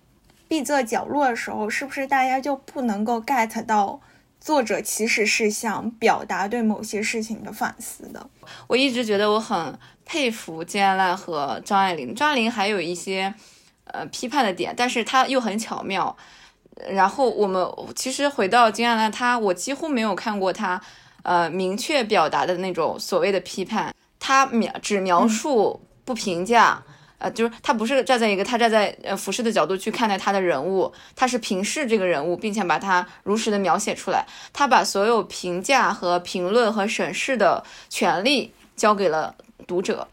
[0.51, 4.01] 闭塞角落的时候，是不是大家就不能够 get 到
[4.41, 8.29] 作者其实是想表达对某些事情的反思的？
[8.67, 13.33] 我一直觉得我很佩服金爱兰和张爱玲，张爱玲还有一些
[13.85, 16.17] 呃批判的点，但是她又很巧妙。
[16.89, 20.83] 然后我们其实回到金爱兰，她我几乎没有看过她。
[21.23, 26.83] 呃，明确表达的那种所谓的批判，她描只描述不评价，
[27.21, 39.35] 呃，就是他不是站在一个他站在呃俯视的角度去看待他的人物，他是平视这个人物，并且把他如实的描写出来，他把所有评价和评论和审视的权利交给了
[39.67, 40.09] 读者。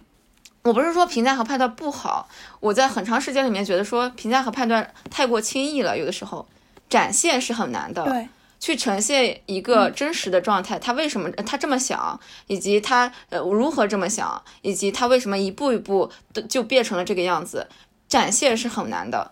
[0.64, 2.28] 我不是说评价和判断不好，
[2.60, 6.46] 我在很长时间里面觉得说评价和判断太过轻易了，有的时候
[6.90, 8.04] 展现是很难的。
[8.04, 8.28] 对。
[8.60, 17.68] 去呈现一个真实的状态，他为什么他这么想，以及他呃如何这么想，以及他为什么一步一步的就变成了这个样子，
[18.08, 19.32] 展现是很难的。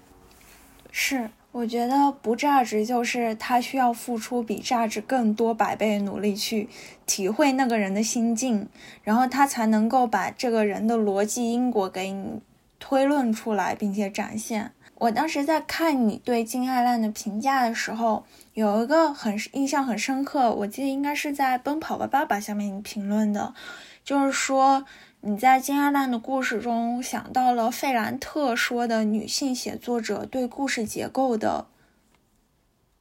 [0.91, 6.69] 是，我觉得不价值就是他需要付出比价值更多百倍的努力去
[7.05, 8.67] 体会那个人的心境，
[9.03, 12.41] 然后他才能够把这个人的逻辑因果给你
[12.79, 14.71] 推论出来，并且展现。
[14.95, 18.25] 我当时在看你对金爱烂的评价的时候，
[18.55, 23.53] 有一个很印象很深刻，我记得应该是在《奔跑吧爸爸》下面评论的，
[24.01, 24.85] 就是说
[25.19, 31.67] 你在金二烂的故事中想到了费兰特说的女性写作者对故事结构的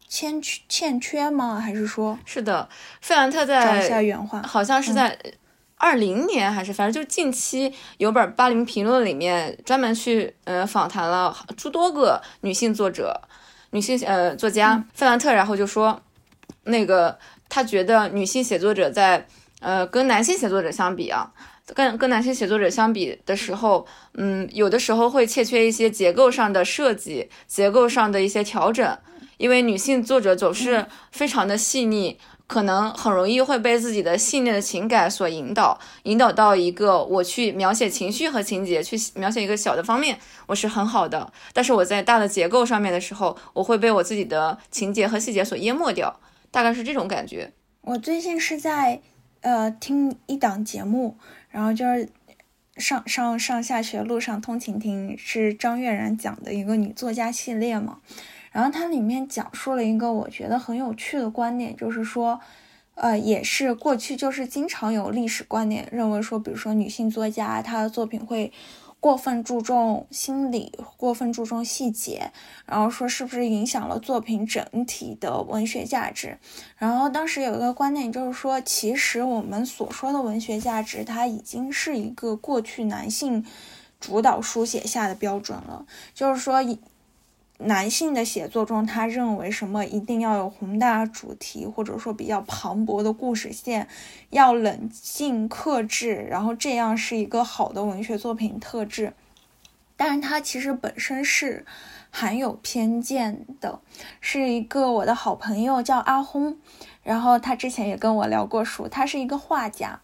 [0.08, 1.60] 欠缺欠缺吗？
[1.60, 2.68] 还是说是的？
[3.00, 5.16] 费兰特在找一下原话，好像是在。
[5.76, 13.20] 二零年还是反正就近期有本《巴黎评论》里面专门去呃访谈了诸多个女性作者、
[13.74, 16.00] 女性呃作家费兰特，然后就说
[16.62, 17.18] 那个
[17.48, 19.26] 他觉得女性写作者在
[19.58, 21.28] 呃跟男性写作者相比啊，
[21.74, 28.96] 跟跟男性写作者相比的时候，嗯，有的时候会欠缺一些结构上的设计、结构上的一些调整，
[29.38, 32.16] 因为女性作者总是非常的细腻。
[32.46, 41.32] 可能很容易会被自己的信念的情感所引导，引导到一个我去描写情绪和情节，去描写一个小的方面，我是很好的。
[41.52, 46.20] 但是我在大的结构上面的时候，我会被我自己的情节和细节所淹没掉，
[46.50, 47.50] 大概是这种感觉。
[47.80, 49.00] 我最近是在
[49.40, 51.16] 呃听一档节目，
[51.48, 52.08] 然后就是
[52.76, 57.98] 上上上下学路上通勤听，是张悦然讲的一个女作家系列嘛。
[58.54, 62.38] 然后它里面讲述了一个我觉得很有趣的观点，就是说，
[62.94, 68.52] 呃，也是过去就是经常有历史观点认为说，比如说女性作家她的作品会
[69.00, 72.30] 过分注重心理，过分注重细节，
[72.64, 76.38] 然后说是不是影响了作品整体的文学价值？
[76.78, 83.44] 然后当时有一个观点就是说，其实我们所说的文学价值，它已经是一个过去男性
[83.98, 85.84] 主导书写下的标准了，
[86.14, 86.62] 就是说
[87.58, 93.86] 男性的写作中，他认为什么一定要有宏大主题，或者说比较磅礴的故事线，
[94.30, 99.12] 要冷静克制，然后这样是一个好的文学作品特质。
[99.96, 101.64] 但是他其实本身是
[102.10, 103.80] 含有偏见的。
[104.20, 106.58] 是一个我的好朋友叫阿轰，
[107.04, 110.00] 然后他之前也跟我聊过书，他是一个画家，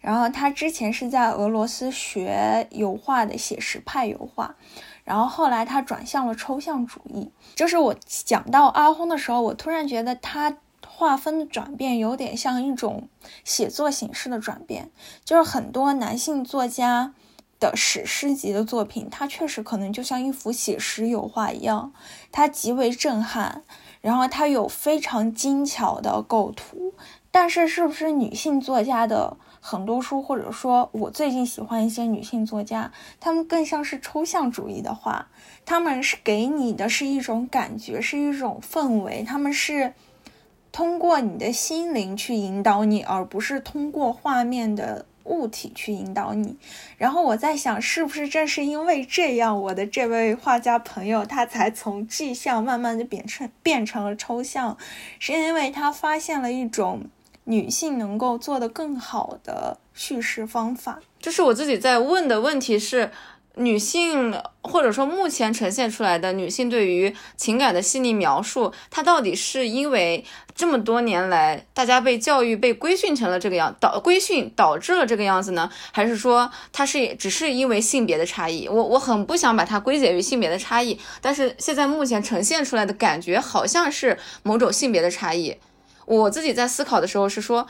[0.00, 4.56] 然后他之前是在俄罗斯学油画的写实派油画。
[5.06, 13.08] 然后后来他转向了抽象主义，就是我讲到阿轰的时候，我突然觉得他划分的转变有点像一种
[13.44, 14.90] 写作形式的转变，
[15.24, 17.14] 就是很多男性作家
[17.60, 21.92] 的史诗级的作品，它确实可能就像一幅写实油画一样，
[22.32, 23.62] 它极为震撼，
[24.00, 26.92] 然后它有非常精巧的构图，
[27.30, 29.36] 但是是不是女性作家的？
[29.68, 35.26] 很多书，或者说我最近喜欢一些女性作家，她们更像是抽象主义的画，
[35.64, 39.92] 她们是给你的是一种感觉，是一种氛围，她们是
[40.70, 46.56] 通过你的心灵去引导你，而不是通过画面的物体去引导你。
[46.96, 54.78] 然后我在想，是不是正是因为这样，我的这位画家朋友他才从具象慢慢的变成变成了抽象，
[55.18, 57.06] 是因为他发现了一种。
[57.48, 63.10] 女性能够做得更好的叙事方法，就是我自己在问的问题是：
[63.54, 70.24] 女性或者说目前呈现出来的女性对于情感的细腻描述，它到底是因为
[70.56, 75.70] 这么多年来大家被教育被规训成了这个样导规训导致了这个样子呢？
[75.92, 78.66] 还是说它是只是因为性别的差异？
[78.68, 85.56] 我我很不想把它归结于性别的差异，但是现在目前呈现出来的感觉好像是某种性别的差异。
[86.06, 87.66] 我自己在思考的时候是说，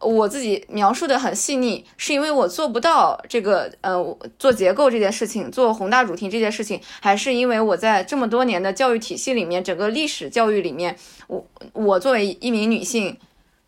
[0.00, 10.96] 我自己描述的很细腻，是因为我做不到这个，呃，做结构这件事情，做宏大主题这件事情，还是因为我在这么多年的教育体系里面，整个历史教育里面，
[11.28, 13.18] 我我作为一名女性，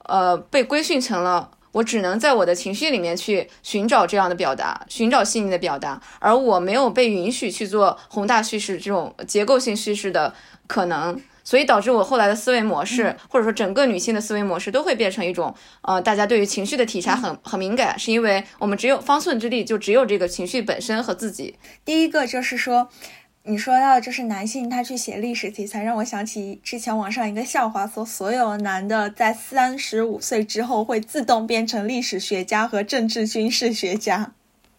[0.05, 10.35] 呃，被规训成了我只能在我的情绪里面去寻找这样的表达，寻找细腻的表达，而我没有被允许去做宏大叙事这种结构性叙事的
[10.67, 11.21] 可能。
[11.49, 21.55] 所以导致我后来的思维模式，或者说整个女性的思维模式，都会变成一种，呃，大家对于情绪的体察很很敏感，是因为我们只有方寸之地，就只有这个情绪本身和自己。
[21.87, 22.91] 第一个就是说，
[23.45, 34.33] 你说到就是男性他去写历史题材，让我想起之前网上一个笑话，说所有男的在三十五岁之后会自动变成历史学家和政治军事学家。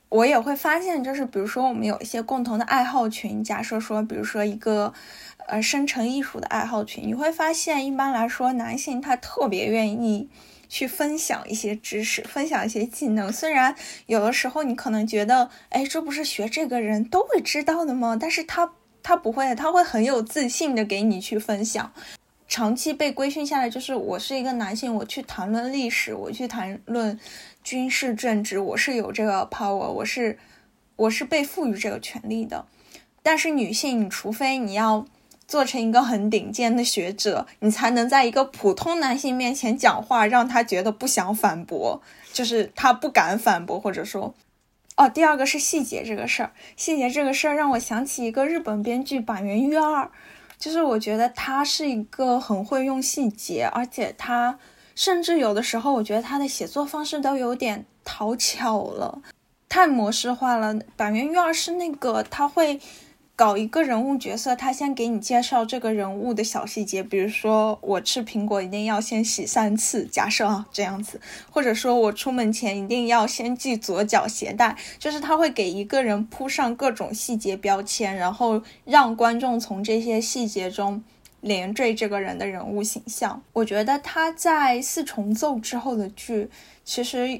[0.09, 4.91] 我也会发现，就是比如说我们有一些共同的爱好群，假设说，比如说一个
[5.49, 10.29] 呃生成艺术的爱好群，你会发现一般来说男性他特别愿意
[10.67, 13.31] 去分享一些知识，分享一些技能。
[13.31, 13.75] 虽然
[14.05, 18.17] 有的时候你可能觉得，哎，这不是学这个人都会知道的吗？
[18.19, 18.71] 但是他
[19.03, 21.91] 他不会，他会很有自信的给你去分享。
[22.47, 27.19] 长期被规训下来，就是我是一个男性，我去谈论历史，我去谈论。
[27.61, 30.39] 军事政治，我是有这个 power，我是
[30.95, 32.65] 我是被赋予这个权利的。
[33.21, 35.05] 但是女性，你除非你要
[35.49, 41.99] 做成一个很顶尖的学者，你才能在一个普通男性面前讲话，让他觉得不想反驳，
[42.31, 44.35] 就是他不敢反驳，或者说，
[44.95, 50.11] 哦，第二个是细节这个事儿，细节这个事儿让我想起一个日本编剧板垣裕二，
[50.59, 54.59] 就是我觉得他是一个很会用细节，而且他。
[54.95, 59.21] 甚至有的时候，我觉得他的写作方式都有点讨巧了，
[59.69, 60.77] 太模式化了。
[60.97, 62.77] 板垣瑞二是那个他会
[63.39, 81.01] 搞一个人物角色，他先给你介绍这个人物的小细节，比如说我吃苹果一定要先洗三次，假设啊这样子，或者说我出门前一定要先系左脚鞋带，就是他会给一个人铺上各种细节标签，然后让观众从这些细节中。
[81.39, 86.49] 连缀这个人的人物形象，我觉得他在四重奏之后的剧，
[86.83, 87.39] 其实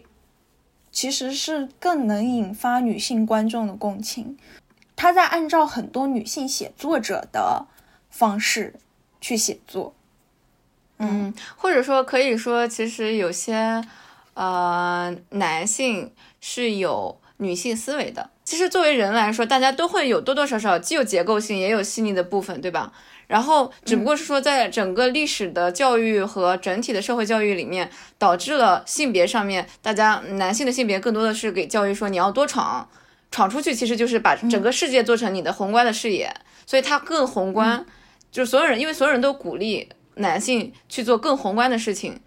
[0.90, 4.38] 其实是更能引发女性观众的共情。
[5.00, 7.68] 他在按照很多女性写作者的
[8.10, 8.74] 方式
[9.22, 9.96] 去写作，
[10.98, 13.82] 嗯，或者说可以说，其实有些
[14.34, 18.30] 呃男性是有女性思维的。
[18.44, 22.92] 其实作为人来说，大家都会有多多少少既有结构性，也有细腻的部分，对吧？
[23.28, 32.90] 然后，只不过是说，在整个历史的教育和整体的社会教育里面，导致了性别上面，大家男性的性别更多的是给教育说你要多闯，
[33.32, 36.34] 闯出去，其实就是把整个世界做成你的宏观的视野，
[36.66, 37.86] 所以它更宏观，
[38.32, 42.20] 就是所有人，因为所有人都鼓励男性去做更宏观的事情，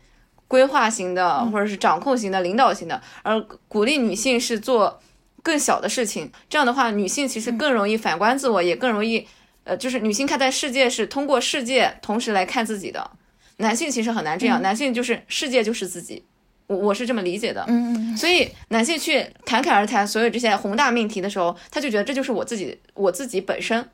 [0.49, 5.01] 规划型的或者是掌控型的、领导型的，而鼓励女性是做
[5.43, 9.27] 更小的事情，这样的话，女性其实更容易反观自我，也更容易。
[9.65, 13.13] 呃，就是女性看待世界是通过世界同时来看自己的，
[13.59, 16.25] 男性其实很难这样，男性就是世界就是自己，
[16.73, 23.87] 我我是这么理解的，嗯，所以男性去侃侃而谈所有这些宏大命题的时候，他就觉得这就是我自己，我自己本身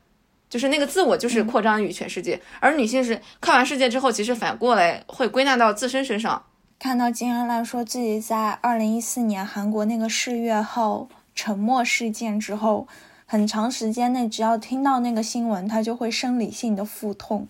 [0.49, 6.43] 就是那个自我就是扩张于全世界，而女性是看完世界之后，其实反过来会归纳到自身身上，
[6.79, 12.87] 看到金安兰说自己在二零一四年韩国那个世越号沉没事件之后。
[13.31, 17.47] 很长时间内，只要听到那个新闻，他就会生理性的腹痛。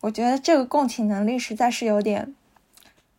[0.00, 2.32] 我觉得这个共情能力实在是有点，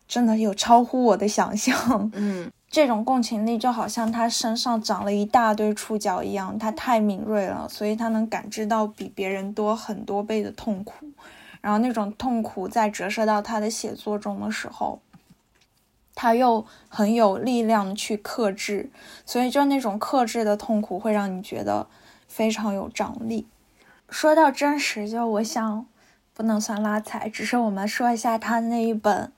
[0.06, 1.76] 真的有超乎我的想象。
[2.14, 11.06] 嗯，这种共情力就好像他身上长了一大堆触角一样，他太敏锐了，所以他能感知到比别人多很多倍的痛苦。
[11.60, 15.00] 然后那种痛苦在折射到他的写作中的时候。
[16.16, 18.88] 他又很有力量去克制，
[19.26, 21.88] 所以就那种克制的痛苦会让你觉得
[22.28, 23.48] 非常有张力。
[24.08, 25.84] 说到真实，就我想
[26.32, 29.32] 不能算拉踩，只是我们说一下他那一本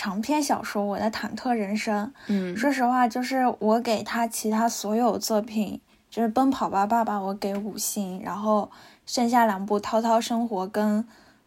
[0.00, 2.06] 长篇小说《我的忐忑人生》。
[2.28, 5.78] 嗯，说实话，就是我给他其他所有作品，
[6.08, 8.70] 就是《奔跑吧爸爸》，我给五星，然后
[9.04, 11.06] 剩下两部《涛涛生活》跟。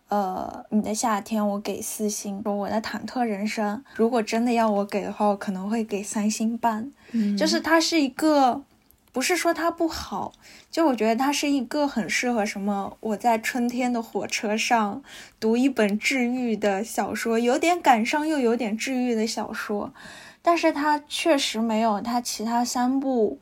[0.10, 6.92] 呃，你的夏天我给四星，说我的忐忑人生，如果真的要我给的话，我可能会给三星半。
[7.14, 8.62] 嗯，就是它是一个，
[9.14, 10.34] 不是说它不好，
[10.70, 15.02] 就我觉得它是一个很适合什么，我在春天的火车上
[15.40, 19.94] 读一本治愈的小说，有点感伤又有点治愈的小说，
[20.42, 23.40] 但是它确实没有它其他三部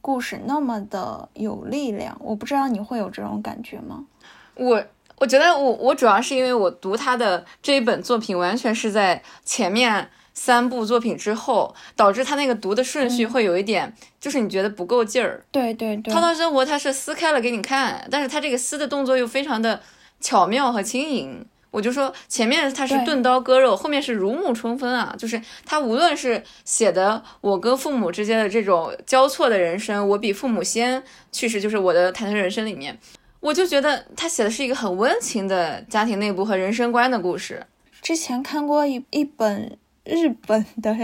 [0.00, 2.16] 故事那么的有力量。
[2.20, 4.06] 我不知道你会有这种感觉吗？
[4.54, 4.84] 我。
[5.18, 15.44] 我觉得我我主要是因为我读他的这一本作品，完全是在前面三部作品之后，导致他那个读的顺序会有一点，就是你觉得不够劲儿。
[15.50, 19.80] 对对对，涛涛生活他是撕开了给你看，但是他这个撕的动作又非常的
[20.20, 21.44] 巧妙和轻盈。
[21.70, 32.98] 我就说前面他是钝刀割肉，后面是如沐春风啊，就是他无论是写的我跟父母之间的这种交错的人生，我比父母先去世，就是我的忐忑人生里面。
[33.40, 37.66] 我就觉得他写的是一个很温情的家庭内部和人生观的故事。
[38.02, 40.96] 之前看过一一本日本的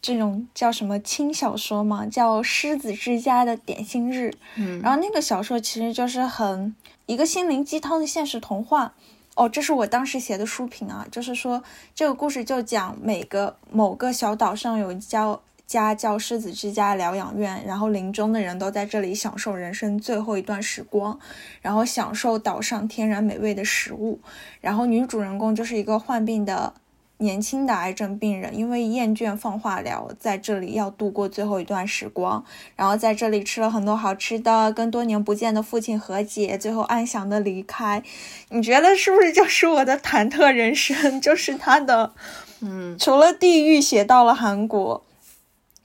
[0.00, 4.28] 这种叫什么轻小说嘛，叫《狮子之家的点心日》。
[4.56, 6.74] 嗯，然后那个小说其实就是很
[7.04, 8.94] 一个心灵鸡汤的现实童话。
[9.34, 11.62] 哦，这是我当时写的书评啊，就是说
[11.94, 21.18] 这个故事就讲每个某个小岛上有一家家叫狮子之家疗养院，然后临终的人都在这里享受人生最后一段时光，
[21.60, 24.18] 然后享受岛上天然美味的食物。
[24.62, 26.72] 然后女主人公就是一个患病的。
[27.18, 32.44] 年轻的癌症病人因为厌倦放化疗，在这里要度过最后一段时光，
[32.74, 38.02] 然后在这里吃了很多好吃的，跟多年不见的父亲和解，最后安详的离开。
[38.50, 41.18] 你觉得是不是就是我的忐忑人生？
[41.22, 42.12] 就是他的，
[42.60, 45.02] 嗯，除了地狱写到了韩国，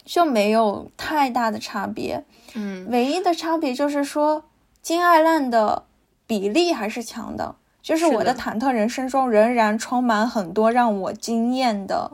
[0.03, 2.25] 就没有太大的差别。
[2.55, 4.43] 嗯，唯一的差别就是说
[4.81, 5.85] 金爱烂的
[6.27, 7.55] 比例还是强的。
[7.81, 12.11] 就是我的忐忑人生中仍然充满很多让我惊艳的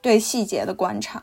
[0.00, 1.22] 对细节的观察。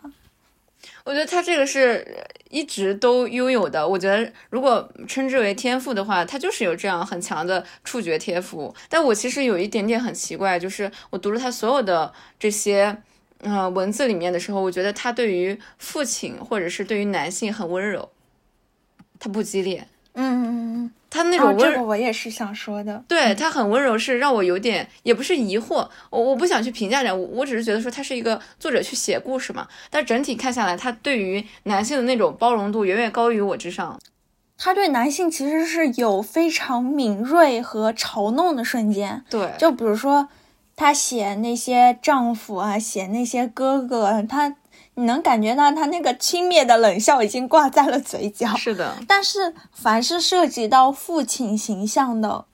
[1.06, 3.86] 我觉得他这个是一直都拥有的。
[3.86, 8.74] 我觉得如果称之为天赋的话，他就是有这样很强的触觉天赋。
[8.88, 12.98] 但我其实有一点点很奇怪，就是我读了他所有的这些
[13.40, 18.10] 呃文字里面的时候，我觉得他对于父亲或者是对于男性很温柔，
[19.20, 19.86] 他不激烈。
[20.14, 20.92] 嗯嗯嗯。
[21.14, 23.04] 他那种温，这个我也是想说的。
[23.08, 29.68] 对他很温柔，是让我有点，也不是疑惑，我我不想去评价人，我我只是觉得说他是一个作者去写故事嘛。
[29.92, 34.00] 但整体看下来，他对于男性的那种包容度远远高于我之上。
[34.58, 39.24] 他对男性其实是有非常敏锐和嘲弄的瞬间。
[39.30, 40.30] 对，就比如说
[40.76, 44.56] 他写那些丈夫啊，写那些哥哥，他。
[44.96, 48.48] 你能感觉到他那个轻蔑的冷笑已经挂在了嘴角。
[48.56, 52.46] 是的，但是凡是涉及到父亲形象的，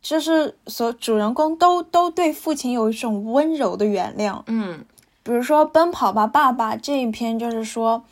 [0.00, 4.42] 就是所主人公都都对父亲有一种温柔的原谅。
[4.46, 4.84] 嗯，
[5.22, 8.04] 比如说《奔跑吧，爸爸》这一篇，就是说，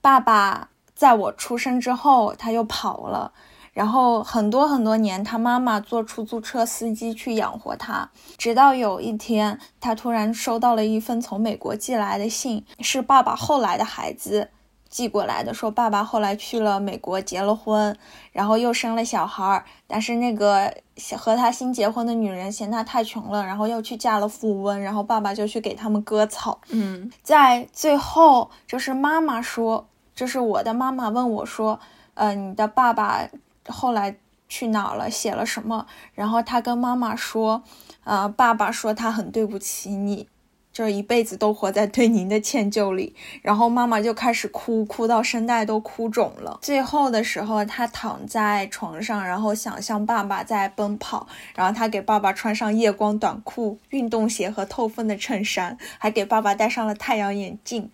[0.00, 3.32] 爸爸在我出生之后他就跑了。
[3.72, 14.50] 然后很多很多年，他妈妈做出租车司机去养活他，直到有一天，他突然收到了一封从美国寄来的信，是爸爸后来的孩子
[14.90, 17.96] 寄过来的，说爸爸后来去了美国结了婚，
[18.30, 20.70] 然后又生了小孩，但是那个
[21.16, 26.60] 和他新结婚的女人嫌他太穷了，然后又去嫁了富翁，然后爸爸就去给他们割草。
[26.68, 31.80] 嗯，在最后，就是妈妈说，就是我的妈妈问我说，
[32.12, 33.26] 呃，你的爸爸。
[33.68, 34.16] 后来
[34.48, 35.10] 去哪了？
[35.10, 35.86] 写了什么？
[36.14, 37.62] 然后他跟妈妈说
[38.04, 40.28] ：“呃，爸爸说他很对不起你，
[40.72, 46.58] 这一辈子都活在对您的歉疚里。”然后妈妈就开始哭，哭到声带都哭肿了。
[46.60, 57.90] 最后的时候，他躺在床上，然后想象爸爸在奔跑，然后他给爸爸穿上夜光短裤、运动鞋和透风的衬衫，还给爸爸戴上了太阳眼镜，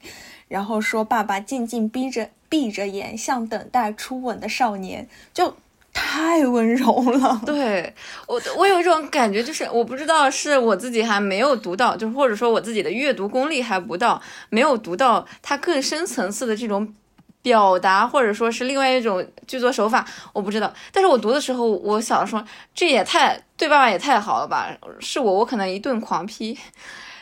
[0.49, 5.57] 然后说：“爸爸静静逼着。”闭着眼，像等待初吻的少年，就
[5.93, 7.41] 太温柔了。
[7.45, 7.93] 对
[8.27, 16.95] 我，我有一种感觉，就是我不知道是我自己还没有读到，就是或者说我自己的阅读功力还不到，没有读到它更深层次的这种
[17.43, 20.73] 表达，或者说是另外一种剧作手法，我不知道。
[20.93, 22.45] 但是我读的时候，我想说，
[22.75, 24.69] 这也太对爸爸也太好了吧？
[25.01, 26.57] 是我，我可能一顿狂批，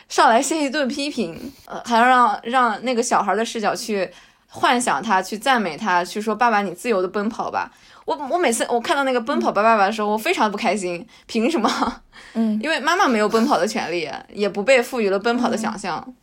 [0.07, 4.09] 上来先一顿批评，呃，还要让让那个小孩的视角去。
[4.47, 7.71] 幻想他去赞美他，去说爸爸，你自由的奔跑吧。
[8.05, 11.05] 我我每次我看到那个奔跑吧爸爸的时候，我非常不开心。
[11.25, 12.01] 凭什么？
[12.33, 16.13] 嗯， 因为妈妈没有奔跑的权利，也不被赋予了奔跑的想象。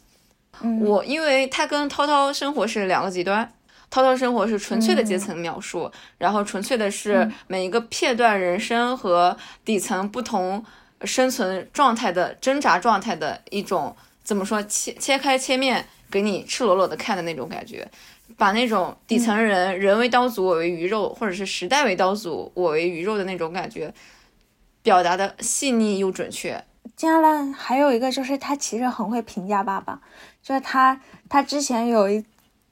[0.81, 3.53] 我因为他跟涛涛生活是两个极端，
[3.91, 10.65] 涛涛生活是纯粹的阶层描述，然后纯粹的是每一个片段人生和底层不同
[11.03, 17.87] 生存状态的挣扎状态的一种怎么说切切开切面给你赤裸裸的看的那种感觉。
[18.37, 23.93] 把那种底层人人为刀俎我为鱼肉，或者是时代为刀俎我为鱼肉的那种感觉，
[24.83, 26.65] 表达的细腻又准确。
[26.97, 30.01] 接下来还有一个就是他其实很会评价爸爸，
[30.43, 32.25] 就是他他之前有一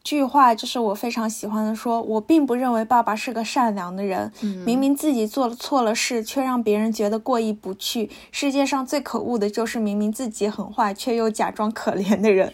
[0.05, 4.31] 句话就是我非常喜欢的，说我并不认为爸爸是个善良的人，
[4.67, 8.11] 明明自己做了错了事，却让别人觉得过意不去。
[8.31, 12.53] 世界上最可恶的就是明明自己很坏，却又假装可怜的人。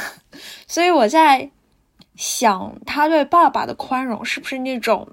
[0.66, 1.50] 所以我在。
[2.16, 5.08] 想他对爸爸的宽容，是不是那种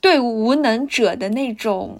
[0.00, 1.98] 对无能者的那种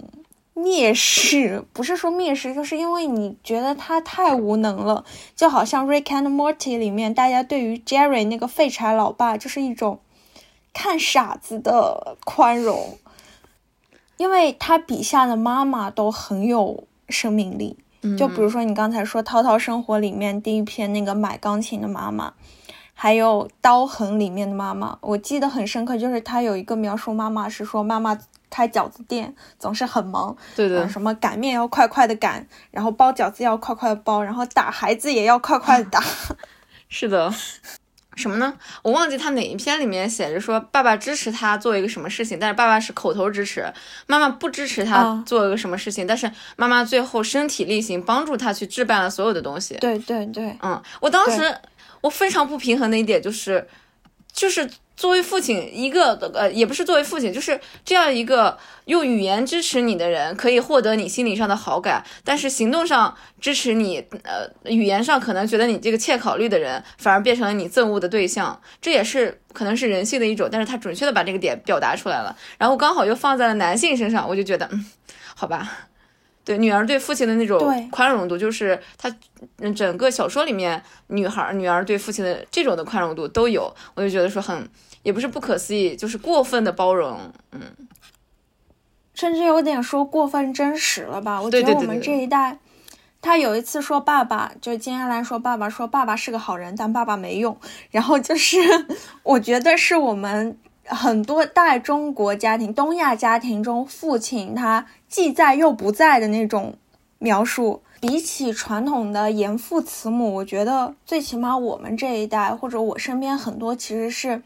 [0.54, 1.62] 蔑视？
[1.72, 5.04] 不是说蔑视，就是因为你觉得他太无能了，
[5.36, 10.00] 就好像《Rick and Morty》里面大家对于 Jerry 那个废柴老爸，就是一种
[10.72, 12.98] 看傻子的宽容，
[14.16, 17.76] 因为他笔下的妈妈都很有生命力。
[18.18, 22.34] 就比如说你刚才说《涛涛生活》里面第一篇那个买钢琴的妈妈。
[22.94, 28.16] 还有刀痕里面的妈妈，我记得很深刻，就是他有一个描述，妈妈是说妈妈
[28.48, 36.02] 开饺子店总是很忙，对对，什么擀面要快快的擀，然后包饺子要快快的包，然后打孩子也要快快的打。
[36.88, 37.34] 是的，
[38.14, 38.54] 什么呢？
[38.82, 43.66] 我忘记他哪一篇里面写着说，爸爸支持他做一个什么事情，但是爸爸是口头支持，
[44.06, 49.74] 妈妈不支持他做一个什么事情，但是妈妈最后身体力行帮助他去置办了所有的东西。
[49.78, 51.52] 对对对，嗯，我当时
[52.04, 53.66] 我非常不平衡的一点就是，
[54.32, 54.70] 就是。
[54.96, 68.62] 作为父亲，一个呃，也不是作为父亲，就是这样一个用语言支持你的人，可以获得你心理上的好感，但是行动上支持你，呃，语言上可能觉得你这个欠考虑的人，反而变成了你憎恶的对象。
[68.80, 74.86] 这也是可能是人性的一种，但是他准确的把这个点表达出来了，然后刚好又放在了男性身上，我就觉得，嗯，
[75.34, 75.88] 好吧。
[76.44, 77.58] 对女儿对父亲的那种
[77.90, 79.10] 宽容度，就是他
[79.74, 84.68] 整个小说里面女孩女儿对父亲的这种的宽容度都有，我就觉得说很
[85.02, 87.18] 也不是不可思议，就是过分的包容，
[87.52, 87.60] 嗯，
[89.14, 91.40] 甚至有点说过分真实了吧？
[91.40, 92.58] 我觉得我们这一代，
[93.22, 97.58] 他有一次说爸爸，就金安兰说爸爸说爸爸是个好人，但爸爸没用，
[97.90, 98.58] 然后就是
[99.24, 100.58] 我觉得是我们。
[100.86, 106.76] 很多代中国家庭、东亚家庭中，父亲他既在又不在的那种
[107.18, 114.42] 描述，比起传统的严父慈母，我觉得最起码我们这一代，或者我身边很多其实是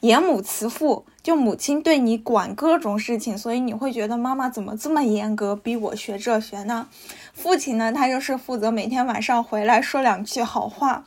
[0.00, 6.86] 严母慈父，就母亲对你管各种事情，所以你会觉得妈妈怎么这么严格，逼我学这学那。
[7.34, 11.04] 父亲呢，他就是负责每天晚上回来说两句好话，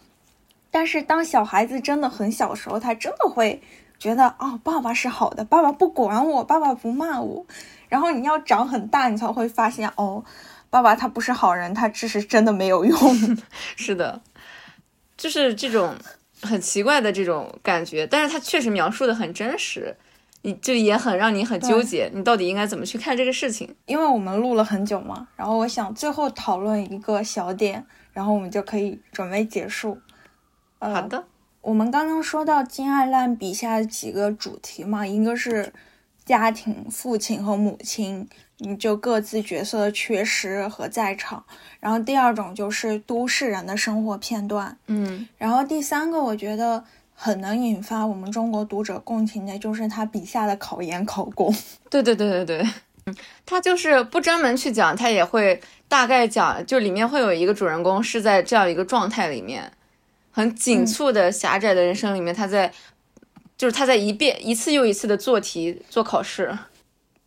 [0.70, 3.60] 但是当小孩子真的很小时候，他真的会。
[4.00, 7.46] 觉得哦，爸爸是好的，爸爸不管我，爸爸不骂我。
[7.90, 10.24] 然后你要长很大，你才会发现哦，
[10.70, 12.98] 爸爸他不是好人，他只是真的没有用。
[13.76, 14.22] 是的，
[15.16, 15.96] 就是这种
[16.42, 19.96] 很奇怪的这种感觉，但是他确实描述的很真实，
[20.42, 23.74] 你就也很让你很纠结，你到底应该怎么去看这个事情？
[23.86, 29.98] 因为我们录了很久嘛，然后我想最后讨论一个小点，然后我们就可以准备结束。
[30.80, 31.24] 好的。
[31.68, 35.74] 我们刚刚说到金爱烂笔下的几个主题嘛，一个是
[36.24, 38.26] 家庭，父亲和母亲，
[38.60, 41.44] 你就各自角色的缺失和在场。
[41.82, 45.28] 然后第二种就是都市人的生活片段，嗯。
[45.38, 46.82] 然后第三个，我觉得
[47.14, 51.54] 很能引发我们中国读者共情的，就是他笔下的考研考公。
[51.92, 52.70] 对对对对对，
[53.08, 53.16] 嗯，
[53.46, 59.70] 他就是不专门去讲，他也会大概讲，就里面会有一个主人公是在这样一个状态里面。
[60.38, 62.72] 很紧促的狭窄的人生里面，他在，
[63.58, 66.56] 就是他在一遍一次又一次的做题做考试，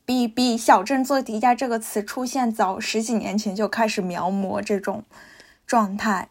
[0.04, 5.02] 比比小镇做题家这个词出现早十几年前就开始描摹这种
[5.66, 6.28] 状态。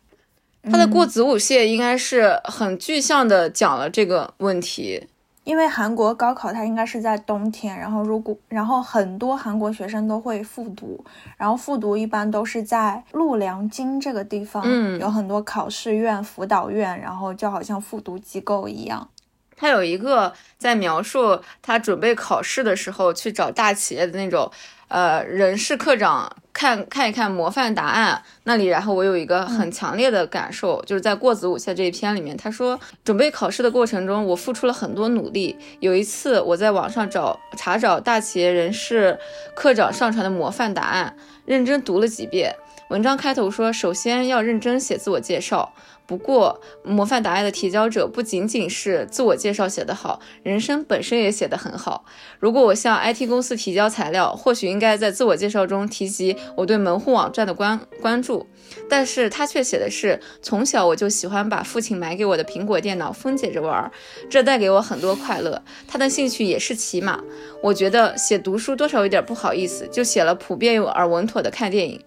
[0.63, 5.09] 他的过子午线应该是很具象的讲了这个问题。
[5.43, 11.03] 因为韩国高考它应该是在冬天，然后如果然后很多韩国学生都会复读，
[11.37, 19.09] 然后复读一般都是在陆良京这个地方，嗯，有很多考试院、辅导院，然后就好像复读机构一样。
[19.55, 24.51] 他有一个在描述他准备考试的时候去找大企业的那种。
[24.89, 35.55] 呃，人事科长看看一看模范答案那里，然后我有一个很强烈的感受，就是在过子午线这一篇里面，他说准备考试的过程中，我付出了很多努力。
[35.79, 39.17] 有一次我在网上找查找大企业人事
[39.55, 42.55] 科长上传的模范答案，认真读了几遍。
[42.89, 45.71] 文章开头说，首先要认真写自我介绍。
[46.09, 52.03] 不过，模范答案的提交者不仅仅是自我介绍写得好，人生本身也写得很好。
[52.39, 58.47] 如果我向 IT 公司提交材料，或许应该在自我介绍中提及我对门户网站的关关注。
[58.89, 63.91] 但是他却写的是，从小我就喜欢把父亲买给我的苹果电脑分解着玩，
[64.31, 65.61] 这带给我很多快乐。
[65.87, 67.23] 他的兴趣也是骑马。
[67.61, 72.03] 我觉得写读书多少有点不好意思，就写了普遍而稳妥的看电影。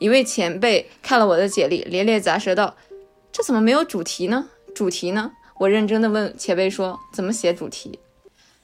[0.00, 2.74] 一位前辈看了我的简历，连连咂舌道。
[3.34, 4.48] 这怎么没有主题呢？
[4.76, 5.32] 主题呢？
[5.58, 7.98] 我认真的问前辈说：“怎么写主题？”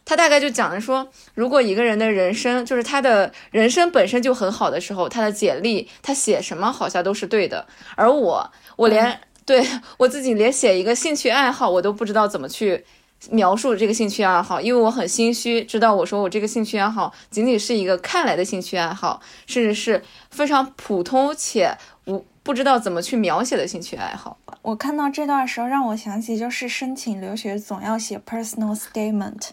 [0.06, 7.66] 他大概就讲了说，如果一个人的人生就是他的人生本身就很好的时候，他的简历他写什么好像都是对的。
[7.97, 9.66] 而我，我连对
[9.98, 12.84] 我自己连写一个兴趣爱好我都不知道怎么去
[13.28, 21.76] 描述这个兴趣爱好，因为我很心虚，知道我说我这个兴趣爱好仅仅是一个看来的兴趣爱好，甚至是非常普通且
[22.06, 22.24] 无。
[22.51, 24.36] 不知道怎么去描写的兴趣爱好。
[24.62, 29.51] 我看到这段时候，让我想起就是申请留学总要写 personal statement，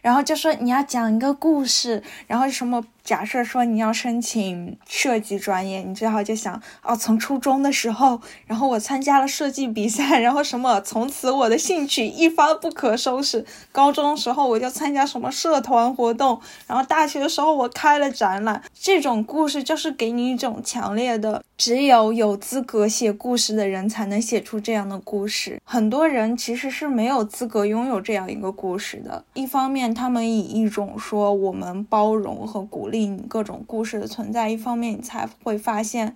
[0.00, 13.46] 然后就说你要讲一个故事，然后什么假设说你要申请设计专业，你最好就想哦，从初中的时候，然后我参加了设计比赛，然后什么从此我的兴趣一发不可收拾。
[13.72, 18.62] 高中时候我就参加什么社团活动，然后大学的时候我开了展览。
[18.74, 25.58] 这种故事就是给你一种强烈的，只有有资格写故事的人才能写出这样的故事。
[25.64, 29.24] 很多人其实是没有资格拥有这样一个故事的。
[29.32, 36.14] 一方面，他们以一种说我们包容和鼓励你各种故事的存在；一方面，你才会发现，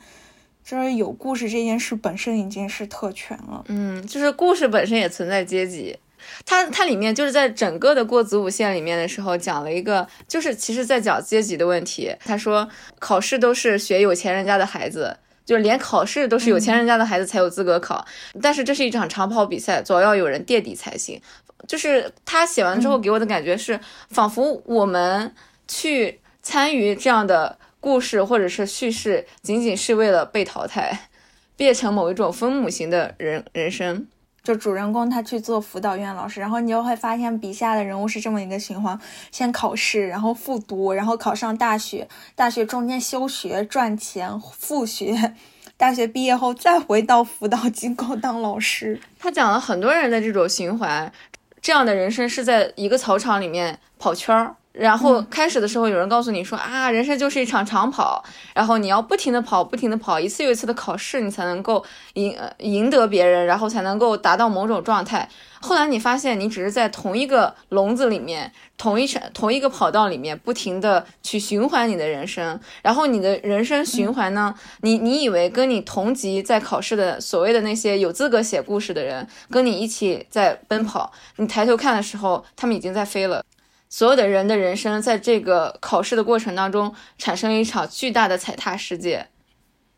[0.65, 3.65] 就是有故事这件事本身已经是特权了。
[3.69, 5.99] 嗯，就是故事本身也存在阶级。
[6.47, 12.15] 它它里面就是在整个的过子午线里面的时候讲了一个，就是其实在讲阶级的问题。
[12.25, 12.69] 他说
[13.01, 18.07] 考试都是学有钱人家的孩子，就是连考试都是有钱人家的孩子才有资格考。
[18.41, 21.21] 但是这是一场长跑比赛，总要有人垫底才行。
[21.67, 23.81] 就是他写完之后给我的感觉是，
[24.11, 25.35] 仿佛我们
[25.67, 31.09] 去参与这样的故事或者是叙事，仅仅是为了被淘汰，
[31.57, 34.07] 变成某一种分母型的人人生。
[34.43, 38.99] 就主人公他去做辅导员老师，然后你就会发现笔下的人物是这么一个循环：
[39.31, 45.35] 先考试，然后复读，然后考上大学，大学中间休学赚钱复学，
[45.79, 49.01] 大学毕业后再回到辅导机构当老师。
[49.21, 51.13] 他讲了很多人的这种循环。
[51.61, 58.25] 这样的人生是在一个草场里面跑圈儿，然后开始的时候有人告诉你说啊，人生就是一场长跑，
[58.55, 61.85] 然后你要不停的跑，不停的跑，一次又一次的考试，你才能够
[62.15, 65.29] 赢赢得别人，然后才能够达到某种状态。
[65.61, 83.45] 后来你发现你只是在同一个笼子里面，同一场同一个跑道里面不停的去循环你的人生，然后你的人生循环呢，你你以为跟你同级在考试的所谓的那些有资格写故事的人跟你一起在奔跑，你抬头看的时候，他们已经在飞了。
[83.93, 89.29] 所有的人的人生在这个考试的过程当中产生了一场巨大的踩踏事件，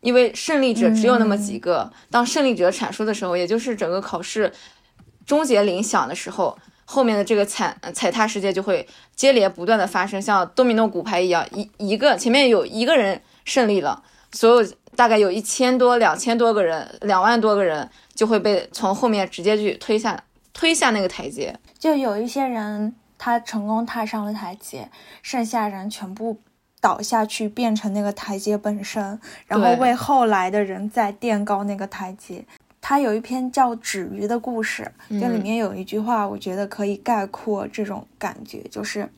[0.01, 1.89] 因为胜利者只有那么几个。
[2.11, 4.51] 当胜利者阐述的时候，也就是整个考试。
[5.25, 8.85] 终结铃响的时候，后面的这个踩踩踏事件就会
[9.15, 14.03] 接连不断的发生，像多米诺骨牌一样，一一个前面有一个人胜利了，
[14.33, 21.57] 所有大概有一千多、两千多个人、两万多个人就会被从后面直接去推下推下那个台阶。
[21.79, 24.89] 就有一些人他成功踏上了台阶，
[25.21, 26.37] 剩下人全部
[26.81, 32.45] 倒下去，变成那个台阶本身，然后为后来的人再垫高那个台阶。
[32.81, 39.09] 他有一篇叫《纸鱼》的故事，这里面有一句话，我觉得可以概括这种感觉，就是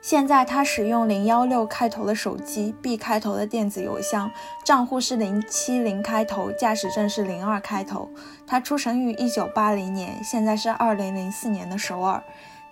[0.00, 4.30] 现在他使用零幺六开头的手机，B 开头的电子邮箱，
[4.64, 8.08] 账户是零七零开头，驾驶证是零二开头。
[8.46, 12.22] 他出生于一九八零年，现在是二零零四年的首尔。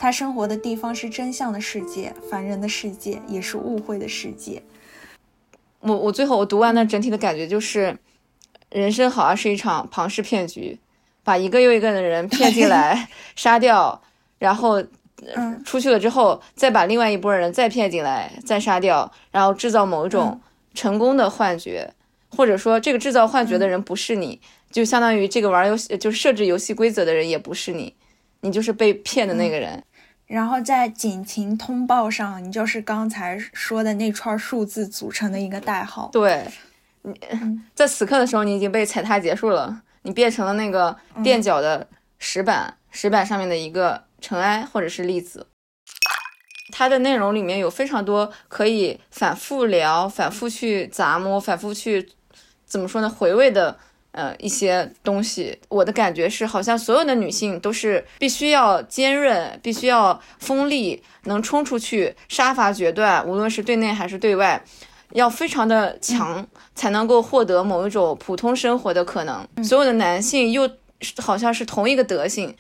[0.03, 4.61] 他生活的地方是真相的世界，凡人的世界，也是误会的世界。
[5.79, 7.97] 我我最后我读完的整体的感觉就是。
[8.71, 10.79] 人生好像是一场庞氏骗局，
[11.23, 14.03] 把一个又一个的人骗进来， 杀掉，
[14.39, 14.83] 然后
[15.37, 20.41] 嗯出去了之后，再把另外一波人再骗进来，再杀掉，然后制造某一种
[20.73, 21.93] 成功的幻觉，
[22.35, 27.95] 或者说这个制造幻觉的人不是你，就相当于这个玩游戏就是设置游戏规则的人也不是你，
[28.41, 29.85] 你就是被骗的那个人。
[30.33, 36.09] 然后在警情通报上，你就是刚才说的那串数字组成的一个代号。
[36.11, 36.47] 对。
[37.03, 37.15] 你
[37.75, 41.87] 在此刻的时候，你已经被踩踏结束了，你变成了那个垫脚的
[42.19, 45.49] 石板，石板上面的一个尘埃或者是粒子。
[46.71, 52.09] 它的内容里面有非常多可以反复聊、反复去杂摸、反复去
[52.65, 53.11] 怎么说呢？
[53.11, 53.79] 回味的
[54.13, 55.59] 呃一些东西。
[55.69, 64.65] 我的感觉是，好像所有的女性都是必须要坚韧，必须要锋利，能冲出去杀伐决断，无论是对内还是对外。
[65.15, 69.47] 要非常的强，才能够获得某一种普通生活的可能。
[69.63, 70.67] 所有的男性又
[71.19, 72.57] 好像是同一个德性，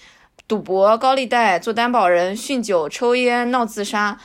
[0.46, 4.18] 赌博、高利贷、做担保人、酗酒、抽烟、闹自杀，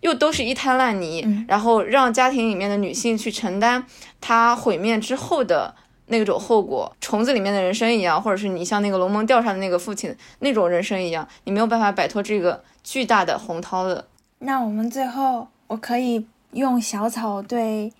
[0.00, 1.44] 又都是一滩烂泥。
[1.46, 3.84] 然后让家庭里面的女性去承担
[4.18, 5.74] 他毁灭之后的
[6.06, 14.06] 那种后果，虫子里面的人生一样，或者是你像那个龙门吊上的那个父亲那种人生一样，你没有办法摆脱这个巨大的洪涛的。
[14.38, 16.26] 那我们最后，我可以。
[16.54, 17.92] 用小草对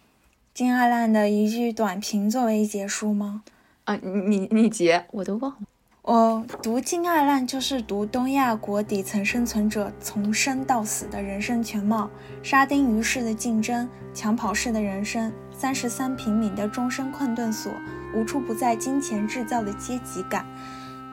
[0.54, 3.42] 金爱烂的一句短评作为结束吗？
[3.82, 5.58] 啊，你你你结，我都忘了。
[6.02, 12.08] 我读金爱烂就是读东亚国底层生存者从生到死的人生全貌，
[12.44, 17.72] 沙丁鱼式的竞争，抢跑式的人生，三十三平米的终身困顿所，
[18.12, 20.44] 无处不在金钱制造的阶级感。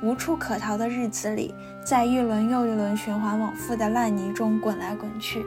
[0.02, 1.54] 无处可逃的日子里，
[1.86, 5.46] 在一轮又一轮循环往复的烂泥中滚来滚去。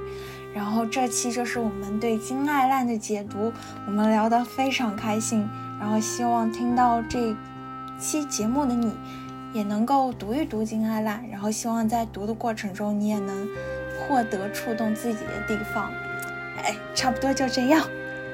[0.54, 3.52] 然后这期就是我们对金爱烂的解读，
[3.84, 5.48] 我们聊得非常开心。
[5.80, 7.34] 然后希望听到这
[7.98, 8.94] 期节目的你，
[9.52, 11.28] 也能够读一读金爱烂。
[11.28, 13.48] 然后希望在读的过程中，你也能
[13.98, 15.90] 获得触动自己的地方。
[16.62, 17.84] 哎，差不多就这样。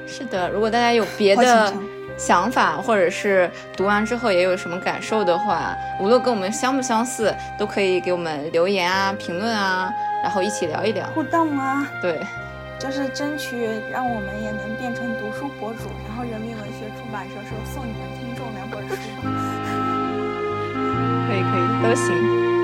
[0.07, 1.73] 是的，如果大家有别的
[2.17, 9.91] 想法，或者是读完之后也有什么感受的话，无论跟我们相不相似，都可以给我们留言啊、评论啊。
[10.21, 12.19] 然后一起聊一聊，互动啊，对，
[12.77, 18.95] 就是争取让我们也能变成读书博主，然后人民文学出版社说送你们听众两本书，
[21.27, 22.60] 可以可以都行。